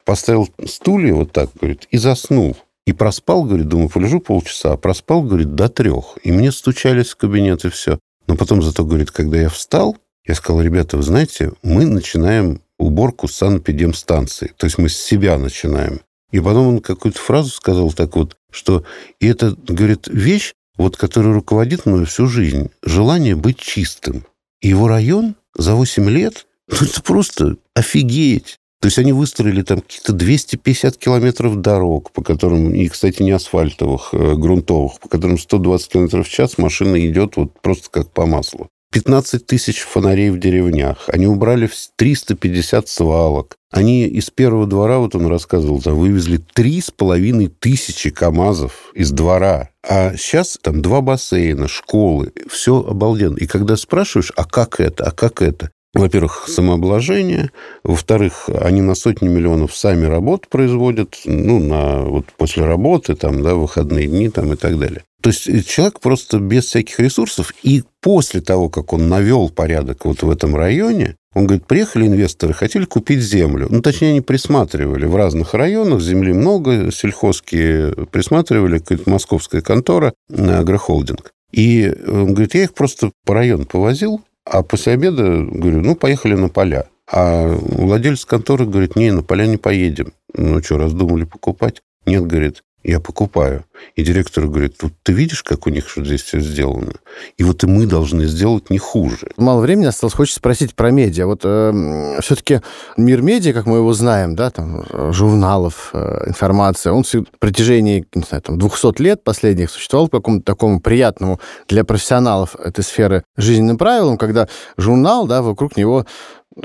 поставил 0.05 0.47
стулья 0.65 1.13
вот 1.13 1.33
так, 1.33 1.49
говорит, 1.59 1.89
и 1.91 1.97
заснул. 1.97 2.55
И 2.85 2.93
проспал, 2.93 3.43
говорит, 3.43 3.67
думаю, 3.67 3.89
полежу 3.89 4.19
полчаса, 4.19 4.73
а 4.73 4.77
проспал, 4.77 5.23
говорит, 5.23 5.55
до 5.55 5.69
трех. 5.69 6.17
И 6.23 6.31
мне 6.31 6.51
стучались 6.51 7.09
в 7.09 7.15
кабинет, 7.15 7.65
и 7.65 7.69
все. 7.69 7.99
Но 8.27 8.35
потом 8.35 8.61
зато, 8.61 8.85
говорит, 8.85 9.11
когда 9.11 9.37
я 9.37 9.49
встал, 9.49 9.97
я 10.25 10.35
сказал, 10.35 10.61
ребята, 10.61 10.97
вы 10.97 11.03
знаете, 11.03 11.51
мы 11.63 11.85
начинаем 11.85 12.61
уборку 12.77 13.27
санэпидемстанции. 13.27 14.53
То 14.57 14.65
есть 14.65 14.77
мы 14.77 14.89
с 14.89 14.97
себя 14.97 15.37
начинаем. 15.37 16.01
И 16.31 16.39
потом 16.39 16.67
он 16.67 16.79
какую-то 16.81 17.19
фразу 17.19 17.49
сказал 17.49 17.91
так 17.91 18.15
вот, 18.15 18.37
что 18.51 18.83
и 19.19 19.27
это, 19.27 19.55
говорит, 19.67 20.07
вещь, 20.07 20.53
вот 20.77 20.97
который 20.97 21.31
руководит 21.31 21.85
мной 21.85 22.05
всю 22.05 22.27
жизнь, 22.27 22.69
желание 22.83 23.35
быть 23.35 23.57
чистым. 23.57 24.25
И 24.61 24.69
его 24.69 24.87
район 24.87 25.35
за 25.55 25.75
8 25.75 26.09
лет, 26.09 26.47
ну, 26.67 26.77
это 26.85 27.01
просто 27.01 27.57
офигеть. 27.73 28.57
То 28.81 28.87
есть 28.87 28.99
они 28.99 29.13
выстроили 29.13 29.61
там 29.61 29.81
какие-то 29.81 30.13
250 30.13 30.97
километров 30.97 31.61
дорог, 31.61 32.11
по 32.11 32.21
которым, 32.21 32.73
и, 32.73 32.87
кстати, 32.87 33.23
не 33.23 33.31
асфальтовых, 33.31 34.13
а 34.13 34.35
грунтовых, 34.35 34.99
по 34.99 35.09
которым 35.09 35.39
120 35.39 35.89
километров 35.89 36.27
в 36.27 36.31
час 36.31 36.57
машина 36.57 37.03
идет 37.07 37.37
вот 37.37 37.59
просто 37.61 37.89
как 37.89 38.11
по 38.11 38.25
маслу. 38.25 38.69
15 38.95 39.45
тысяч 39.45 39.79
фонарей 39.81 40.29
в 40.29 40.39
деревнях. 40.39 41.09
Они 41.09 41.27
убрали 41.27 41.69
350 41.97 42.87
свалок. 42.87 43.57
Они 43.69 44.05
из 44.07 44.29
первого 44.29 44.67
двора, 44.67 44.99
вот 44.99 45.15
он 45.15 45.27
рассказывал, 45.27 45.81
там 45.81 45.95
вывезли 45.95 46.37
три 46.37 46.79
с 46.79 46.91
половиной 46.91 47.47
тысячи 47.47 48.09
КАМАЗов 48.09 48.91
из 48.93 49.11
двора. 49.11 49.67
А 49.83 50.15
сейчас 50.15 50.57
там 50.61 50.81
два 50.81 51.01
бассейна, 51.01 51.67
школы, 51.67 52.31
все 52.49 52.81
обалденно. 52.81 53.35
И 53.35 53.47
когда 53.47 53.75
спрашиваешь, 53.75 54.31
а 54.37 54.45
как 54.45 54.79
это, 54.79 55.03
а 55.03 55.11
как 55.11 55.41
это? 55.41 55.71
Во-первых, 55.95 56.45
самообложение, 56.47 57.51
во-вторых, 57.83 58.49
они 58.49 58.81
на 58.81 58.95
сотни 58.95 59.29
миллионов 59.29 59.75
сами 59.75 60.05
работу 60.05 60.47
производят, 60.49 61.21
ну, 61.23 61.59
на, 61.59 62.03
вот 62.03 62.25
после 62.37 62.65
работы, 62.65 63.15
там, 63.15 63.41
да, 63.41 63.55
выходные 63.55 64.07
дни 64.07 64.29
там, 64.29 64.51
и 64.51 64.57
так 64.57 64.77
далее. 64.77 65.03
То 65.21 65.29
есть 65.29 65.67
человек 65.67 66.01
просто 66.01 66.39
без 66.39 66.65
всяких 66.65 66.99
ресурсов, 66.99 67.53
и 67.63 67.83
после 68.01 68.41
того, 68.41 68.69
как 68.69 68.91
он 68.91 69.07
навел 69.07 69.49
порядок 69.49 70.05
вот 70.05 70.21
в 70.21 70.29
этом 70.29 70.55
районе, 70.55 71.15
он 71.33 71.47
говорит, 71.47 71.65
приехали 71.65 72.07
инвесторы, 72.07 72.53
хотели 72.53 72.85
купить 72.85 73.21
землю. 73.21 73.67
Ну, 73.69 73.81
точнее, 73.81 74.11
они 74.11 74.21
присматривали 74.21 75.05
в 75.05 75.15
разных 75.15 75.53
районах, 75.53 76.01
земли 76.01 76.33
много, 76.33 76.91
сельхозские 76.91 77.93
присматривали, 78.11 78.79
какая-то 78.79 79.09
московская 79.09 79.61
контора, 79.61 80.13
агрохолдинг. 80.29 81.31
И 81.51 81.91
он 82.05 82.33
говорит, 82.33 82.53
я 82.53 82.63
их 82.63 82.73
просто 82.73 83.11
по 83.25 83.33
району 83.33 83.65
повозил, 83.65 84.21
а 84.45 84.63
после 84.63 84.93
обеда 84.93 85.23
говорю, 85.43 85.81
ну, 85.81 85.95
поехали 85.95 86.35
на 86.35 86.49
поля. 86.49 86.85
А 87.11 87.47
владелец 87.47 88.25
конторы 88.25 88.65
говорит, 88.65 88.95
не, 88.95 89.11
на 89.11 89.23
поля 89.23 89.47
не 89.47 89.57
поедем. 89.57 90.13
Ну, 90.33 90.61
что, 90.61 90.77
раздумали 90.77 91.23
покупать? 91.23 91.81
Нет, 92.05 92.25
говорит, 92.25 92.63
я 92.85 92.99
покупаю. 92.99 93.65
И 93.95 94.03
директор 94.03 94.45
говорит, 94.47 94.75
вот 94.81 94.93
ты 95.03 95.11
видишь, 95.11 95.43
как 95.43 95.67
у 95.67 95.69
них 95.69 95.89
что 95.89 96.03
здесь 96.03 96.21
все 96.21 96.39
сделано? 96.39 96.93
И 97.37 97.43
вот 97.43 97.63
и 97.63 97.67
мы 97.67 97.85
должны 97.87 98.25
сделать 98.25 98.69
не 98.69 98.77
хуже. 98.77 99.27
Мало 99.37 99.61
времени 99.61 99.85
осталось. 99.85 100.13
Хочется 100.13 100.39
спросить 100.39 100.75
про 100.75 100.91
медиа. 100.91 101.25
Вот 101.25 101.41
э, 101.43 102.19
все-таки 102.21 102.61
мир 102.95 103.21
медиа, 103.21 103.53
как 103.53 103.65
мы 103.65 103.77
его 103.77 103.93
знаем, 103.93 104.35
да, 104.35 104.49
там, 104.49 104.85
журналов, 105.11 105.89
э, 105.93 106.25
информация, 106.27 106.93
он 106.93 107.03
в 107.03 107.39
протяжении, 107.39 108.05
не 108.13 108.23
знаю, 108.23 108.41
там, 108.41 108.59
200 108.59 109.01
лет 109.01 109.23
последних 109.23 109.71
существовал 109.71 110.07
по 110.07 110.19
какому-то 110.19 110.45
такому 110.45 110.79
приятному 110.79 111.39
для 111.67 111.83
профессионалов 111.83 112.55
этой 112.55 112.83
сферы 112.83 113.23
жизненным 113.35 113.77
правилам, 113.77 114.17
когда 114.17 114.47
журнал, 114.77 115.27
да, 115.27 115.41
вокруг 115.41 115.75
него 115.75 116.05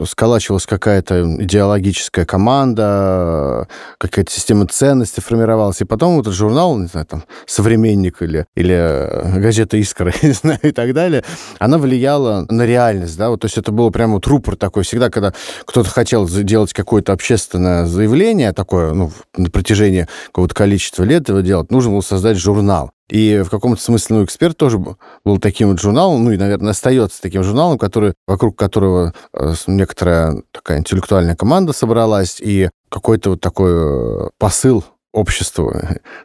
сколачивалась 0.05 0.67
какая-то 0.67 1.37
идеологическая 1.41 2.25
команда, 2.25 3.69
какая-то 3.99 4.31
система 4.31 4.67
ценностей 4.67 5.21
формировалась. 5.21 5.81
И 5.81 5.85
потом 5.85 6.17
вот 6.17 6.23
этот 6.23 6.35
журнал, 6.35 6.77
не 6.79 6.87
знаю, 6.87 7.07
там, 7.07 7.25
«Современник» 7.47 8.23
или, 8.23 8.47
или 8.55 8.75
э, 8.75 9.41
газета 9.41 9.81
«Искра», 9.81 10.13
не 10.23 10.33
знаю, 10.33 10.61
и 10.63 10.73
так 10.73 10.93
далее, 10.95 11.25
она 11.59 11.79
влияла 11.79 12.47
на 12.49 12.65
реальность, 12.65 13.17
да, 13.17 13.31
вот, 13.31 13.41
то 13.41 13.47
есть 13.47 13.59
это 13.59 13.73
было 13.73 13.91
прямо 13.91 14.15
вот 14.15 14.27
рупор 14.27 14.57
такой. 14.57 14.85
Всегда, 14.85 15.11
когда 15.11 15.33
кто-то 15.65 15.89
хотел 15.89 16.29
сделать 16.29 16.73
какое-то 16.73 17.13
общественное 17.13 17.87
заявление 17.87 18.53
такое, 18.53 18.93
ну, 18.93 19.13
на 19.37 19.51
протяжении 19.51 20.07
какого-то 20.27 20.55
количества 20.55 21.03
лет 21.03 21.29
его 21.29 21.41
делать, 21.41 21.71
нужно 21.71 21.93
было 21.93 22.01
создать 22.01 22.37
журнал. 22.37 22.93
И 23.11 23.43
в 23.43 23.51
каком-то 23.51 23.81
смысле, 23.81 24.17
ну, 24.17 24.25
«Эксперт» 24.25 24.57
тоже 24.57 24.79
был 24.79 25.39
таким 25.39 25.69
вот 25.69 25.81
журналом, 25.81 26.25
ну, 26.25 26.33
и, 26.33 26.37
наверное, 26.37 26.71
остается 26.71 27.21
таким 27.21 27.43
журналом, 27.43 27.79
который, 27.79 28.15
вокруг 28.27 28.57
которого 28.57 29.15
э, 29.33 29.55
некоторая 29.67 30.43
такая 30.53 30.79
интеллектуальная 30.79 31.37
команда 31.37 31.73
собралась, 31.73 32.41
и 32.41 32.71
какой-то 32.89 33.31
вот 33.31 33.41
такой 33.41 33.73
э, 33.73 34.29
посыл 34.39 34.85
обществу, 35.13 35.75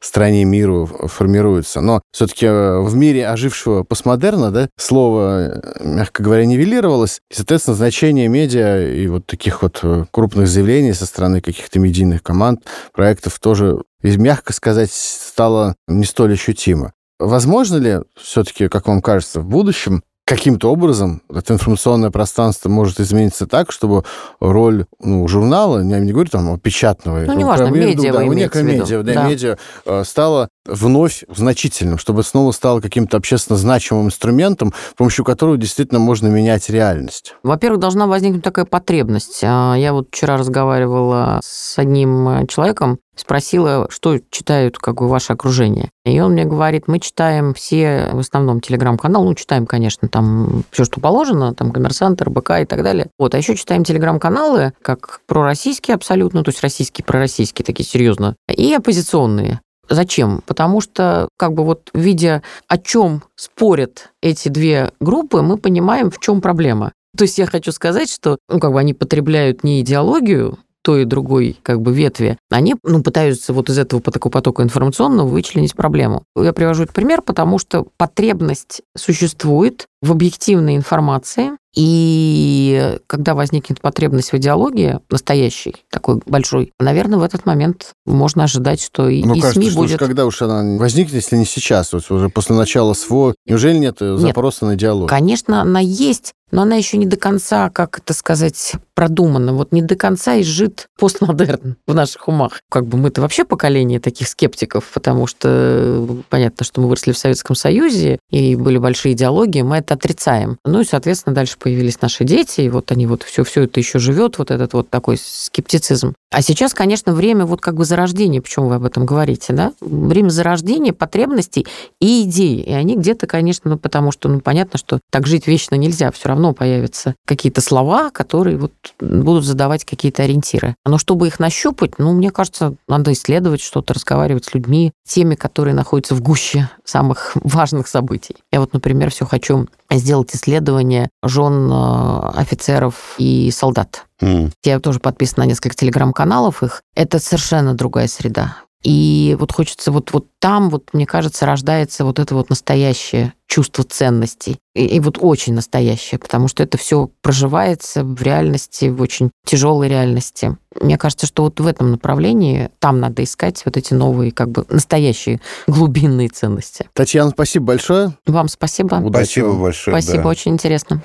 стране, 0.02 0.44
миру 0.46 0.86
формируется. 0.86 1.82
Но 1.82 2.02
все-таки 2.12 2.46
э, 2.46 2.80
в 2.80 2.96
мире 2.96 3.28
ожившего 3.28 3.84
постмодерна, 3.84 4.52
да, 4.52 4.70
слово, 4.78 5.62
мягко 5.80 6.24
говоря, 6.24 6.46
нивелировалось, 6.46 7.20
и, 7.32 7.36
соответственно, 7.36 7.76
значение 7.76 8.28
медиа 8.28 8.88
и 8.88 9.08
вот 9.08 9.26
таких 9.26 9.62
вот 9.62 9.84
крупных 10.12 10.48
заявлений 10.48 10.94
со 10.94 11.06
стороны 11.06 11.42
каких-то 11.42 11.80
медийных 11.80 12.24
команд, 12.24 12.64
проектов 12.94 13.40
тоже 13.40 13.80
мягко 14.02 14.54
сказать, 14.54 14.92
стало 14.92 15.76
не 15.88 16.06
столь 16.06 16.34
ощутимо. 16.34 16.94
Возможно 17.20 17.78
ли 17.78 18.00
все-таки, 18.16 18.68
как 18.68 18.88
вам 18.88 19.02
кажется, 19.02 19.40
в 19.40 19.46
будущем 19.46 20.04
каким-то 20.26 20.72
образом 20.72 21.22
это 21.34 21.54
информационное 21.54 22.10
пространство 22.10 22.68
может 22.68 23.00
измениться 23.00 23.46
так, 23.46 23.72
чтобы 23.72 24.04
роль 24.40 24.86
ну, 25.00 25.28
журнала, 25.28 25.80
я 25.80 26.00
не 26.00 26.12
говорю 26.12 26.30
там 26.30 26.60
печатного, 26.60 27.20
ну, 27.20 27.34
неважно, 27.34 27.68
медиа, 27.68 28.12
да, 28.12 28.20
вы 28.24 28.36
медиа, 28.36 29.04
да, 29.04 29.28
медиа 29.28 29.58
э, 29.86 30.04
стало 30.04 30.50
вновь 30.66 31.24
значительным, 31.28 31.98
чтобы 31.98 32.24
снова 32.24 32.52
стало 32.52 32.82
каким-то 32.82 33.18
общественно 33.18 33.58
значимым 33.58 34.08
инструментом, 34.08 34.74
с 34.92 34.94
помощью 34.94 35.26
которого 35.26 35.58
действительно 35.58 36.00
можно 36.00 36.28
менять 36.28 36.70
реальность? 36.70 37.36
Во-первых, 37.44 37.80
должна 37.80 38.08
возникнуть 38.08 38.44
такая 38.44 38.66
потребность. 38.66 39.42
А, 39.44 39.76
я 39.76 39.94
вот 39.94 40.08
вчера 40.12 40.38
разговаривала 40.38 41.40
с 41.44 41.78
одним 41.78 42.28
э, 42.30 42.48
человеком, 42.48 43.00
спросила, 43.16 43.88
что 43.90 44.20
читают 44.30 44.78
как 44.78 44.96
бы 44.96 45.08
ваше 45.08 45.34
окружение. 45.34 45.90
И 46.04 46.20
он 46.20 46.34
мне 46.34 46.46
говорит, 46.46 46.88
мы 46.88 47.00
читаем 47.00 47.54
все, 47.54 48.10
в 48.12 48.20
основном, 48.20 48.62
телеграм-канал, 48.62 49.24
ну, 49.24 49.34
читаем, 49.34 49.66
конечно, 49.66 50.08
там 50.08 50.64
все, 50.72 50.84
что 50.84 51.00
положено, 51.00 51.54
там, 51.54 51.72
коммерсант, 51.72 52.22
РБК 52.22 52.52
и 52.62 52.66
так 52.66 52.84
далее. 52.84 53.08
Вот, 53.18 53.34
а 53.34 53.38
еще 53.38 53.56
читаем 53.56 53.84
телеграм-каналы, 53.84 54.74
как 54.82 55.22
пророссийские 55.28 55.96
абсолютно, 55.96 56.44
то 56.44 56.50
есть 56.50 56.62
российские, 56.62 57.06
пророссийские, 57.06 57.66
такие 57.66 57.88
серьезно, 57.88 58.36
и 58.50 58.74
оппозиционные. 58.74 59.62
Зачем? 59.90 60.42
Потому 60.46 60.82
что, 60.82 61.30
как 61.38 61.54
бы 61.54 61.64
вот 61.64 61.90
видя, 61.94 62.42
о 62.68 62.78
чем 62.78 63.24
спорят 63.36 64.12
эти 64.22 64.50
две 64.50 64.92
группы, 65.00 65.42
мы 65.42 65.58
понимаем, 65.58 66.10
в 66.10 66.20
чем 66.20 66.42
проблема. 66.42 66.92
То 67.18 67.24
есть 67.24 67.38
я 67.38 67.46
хочу 67.46 67.72
сказать, 67.72 68.12
что 68.12 68.38
ну, 68.50 68.60
как 68.60 68.74
бы 68.74 68.80
они 68.80 68.94
потребляют 68.94 69.64
не 69.64 69.82
идеологию 69.82 70.60
той 70.86 71.02
и 71.02 71.06
другой 71.06 71.58
как 71.64 71.82
бы 71.82 71.92
ветви, 71.92 72.38
они 72.52 72.76
ну, 72.84 73.02
пытаются 73.02 73.54
вот 73.54 73.70
из 73.72 73.80
этого 73.80 74.02
по 74.02 74.12
такого 74.12 74.32
потока 74.32 74.62
информационного 74.62 75.28
вычленить 75.28 75.74
проблему. 75.74 76.24
Я 76.38 76.54
привожу 76.54 76.84
этот 76.84 76.96
пример, 76.96 77.24
потому 77.24 77.58
что 77.58 77.88
потребность 77.98 78.84
существует 78.96 79.88
в 80.04 80.12
объективной 80.12 80.76
информации, 80.76 81.54
и 81.76 83.00
когда 83.08 83.34
возникнет 83.34 83.82
потребность 83.82 84.32
в 84.32 84.36
идеологии, 84.36 85.00
настоящей, 85.10 85.76
такой 85.90 86.22
большой, 86.28 86.72
наверное, 86.80 87.18
в 87.18 87.24
этот 87.24 87.48
момент 87.48 87.94
можно 88.06 88.44
ожидать, 88.44 88.80
что 88.80 89.10
и, 89.10 89.24
ну, 89.24 89.34
и 89.34 89.42
кажется, 89.42 89.60
СМИ 89.60 89.72
что 89.72 89.80
будет... 89.80 90.00
когда 90.00 90.28
уж 90.28 90.40
она 90.44 90.78
возникнет, 90.78 91.16
если 91.16 91.36
не 91.36 91.46
сейчас, 91.46 91.94
вот 91.94 92.10
уже 92.12 92.30
после 92.30 92.56
начала 92.56 92.94
СВО, 92.94 93.34
неужели 93.48 93.78
нет, 93.78 94.02
нет 94.02 94.20
запроса 94.20 94.66
на 94.66 94.76
диалог? 94.76 95.10
Конечно, 95.10 95.62
она 95.62 95.80
есть, 95.80 96.34
но 96.52 96.62
она 96.62 96.76
еще 96.76 96.98
не 96.98 97.08
до 97.08 97.18
конца, 97.18 97.72
как 97.72 97.98
это 97.98 98.14
сказать, 98.14 98.74
продумана. 98.96 99.54
Вот 99.54 99.72
не 99.72 99.82
до 99.82 99.96
конца 99.96 100.40
изжит 100.42 100.88
постмодерн 100.98 101.76
в 101.86 101.94
наших 101.94 102.28
умах. 102.28 102.62
Как 102.70 102.86
бы 102.86 102.98
мы-то 102.98 103.22
вообще 103.22 103.46
поколение 103.46 104.00
таких 104.00 104.28
скептиков, 104.28 104.90
потому 104.94 105.28
что 105.28 106.08
понятно, 106.30 106.66
что 106.66 106.82
мы 106.82 106.88
выросли 106.88 107.12
в 107.12 107.18
Советском 107.18 107.56
Союзе, 107.56 108.20
и 108.32 108.56
были 108.56 108.78
большие 108.78 109.14
идеологии, 109.14 109.62
мы 109.62 109.78
это 109.78 109.94
отрицаем. 109.94 110.58
Ну 110.66 110.82
и, 110.82 110.86
соответственно, 110.86 111.36
дальше 111.36 111.58
появились 111.60 112.02
наши 112.02 112.24
дети, 112.24 112.62
и 112.62 112.70
вот 112.70 112.92
они 112.92 113.06
вот 113.06 113.24
все, 113.24 113.44
все 113.44 113.64
это 113.64 113.80
еще 113.80 114.00
живет, 114.00 114.38
вот 114.38 114.50
этот 114.50 114.74
вот 114.74 114.90
такой 114.90 115.18
скептицизм. 115.22 116.14
А 116.32 116.42
сейчас, 116.42 116.74
конечно, 116.74 117.14
время 117.14 117.46
вот 117.46 117.62
как 117.62 117.76
бы 117.76 117.86
зарождения, 117.86 118.42
почему 118.42 118.68
вы 118.68 118.76
об 118.76 118.86
этом 118.86 119.06
говорите, 119.06 119.54
да? 119.54 119.74
Время 119.80 120.30
зарождения 120.30 120.92
потребностей 120.92 121.66
и 122.02 122.24
идей. 122.24 122.62
И 122.62 122.74
они 122.74 122.98
где-то, 122.98 123.28
конечно, 123.28 123.72
ну, 123.72 123.78
потому 123.78 124.12
что, 124.12 124.28
ну, 124.30 124.40
понятно, 124.40 124.78
что 124.78 125.00
так 125.12 125.28
жить 125.28 125.48
вечно 125.48 125.76
нельзя, 125.76 126.12
все 126.12 126.30
равно 126.30 126.54
появятся 126.54 127.16
какие-то 127.26 127.62
слова, 127.62 128.10
которые 128.10 128.58
вот 128.58 128.74
будут 129.00 129.46
задавать 129.46 129.86
какие-то 129.86 130.24
ориентиры. 130.24 130.76
Но 130.86 130.98
чтобы 130.98 131.28
их 131.28 131.40
нащупать, 131.40 132.00
ну, 132.00 132.14
мне 132.14 132.32
кажется, 132.32 132.76
надо 132.88 133.14
исследовать 133.14 133.62
что-то, 133.62 133.94
разговаривать 133.94 134.46
с 134.46 134.54
людьми, 134.54 134.92
теми, 135.08 135.36
которые 135.36 135.74
находятся 135.74 136.16
в 136.16 136.22
гуще 136.22 136.70
самых 136.84 137.32
важных 137.36 137.88
событий. 137.88 138.36
Я 138.52 138.60
вот, 138.60 138.74
например, 138.74 139.12
все 139.12 139.26
хочу 139.26 139.68
сделать 139.92 140.36
исследование 140.36 141.10
жен 141.24 141.70
э, 141.72 142.30
офицеров 142.36 143.16
и 143.18 143.52
солдат. 143.52 144.06
Mm. 144.22 144.52
Я 144.64 144.80
тоже 144.80 145.00
подписана 145.00 145.46
на 145.46 145.50
несколько 145.50 145.76
телеграм-каналов 145.76 146.64
их. 146.64 146.82
Это 146.96 147.20
совершенно 147.20 147.74
другая 147.74 148.08
среда. 148.08 148.58
И 148.86 149.36
вот 149.40 149.52
хочется 149.52 149.92
вот, 149.92 150.14
вот 150.14 150.28
там, 150.38 150.70
вот, 150.70 150.90
мне 150.94 151.08
кажется, 151.08 151.48
рождается 151.48 152.06
вот 152.06 152.20
это 152.20 152.36
вот 152.36 152.52
настоящее 152.52 153.34
чувство 153.48 153.84
ценностей. 153.84 154.60
И, 154.76 154.86
и 154.86 155.00
вот 155.00 155.18
очень 155.20 155.56
настоящее, 155.56 156.20
потому 156.20 156.48
что 156.48 156.62
это 156.62 156.78
все 156.78 157.10
проживается 157.24 158.04
в 158.04 158.22
реальности, 158.22 158.86
в 158.86 159.02
очень 159.02 159.32
тяжелой 159.44 159.88
реальности. 159.90 160.56
Мне 160.80 161.00
кажется, 161.00 161.26
что 161.26 161.46
вот 161.46 161.60
в 161.60 161.66
этом 161.66 161.90
направлении 161.90 162.70
там 162.78 163.00
надо 163.00 163.24
искать 163.24 163.64
вот 163.66 163.76
эти 163.76 163.96
новые, 163.96 164.32
как 164.32 164.50
бы 164.50 164.66
настоящие 164.70 165.42
глубинные 165.66 166.30
ценности. 166.30 166.88
Татьяна, 166.94 167.32
спасибо 167.32 167.66
большое. 167.66 168.16
Вам 168.28 168.48
спасибо. 168.50 168.96
Удачи 168.96 169.26
Спасибо 169.26 169.46
вам. 169.48 169.62
большое. 169.64 170.00
Спасибо, 170.00 170.24
да. 170.24 170.30
очень 170.30 170.52
интересно. 170.52 171.02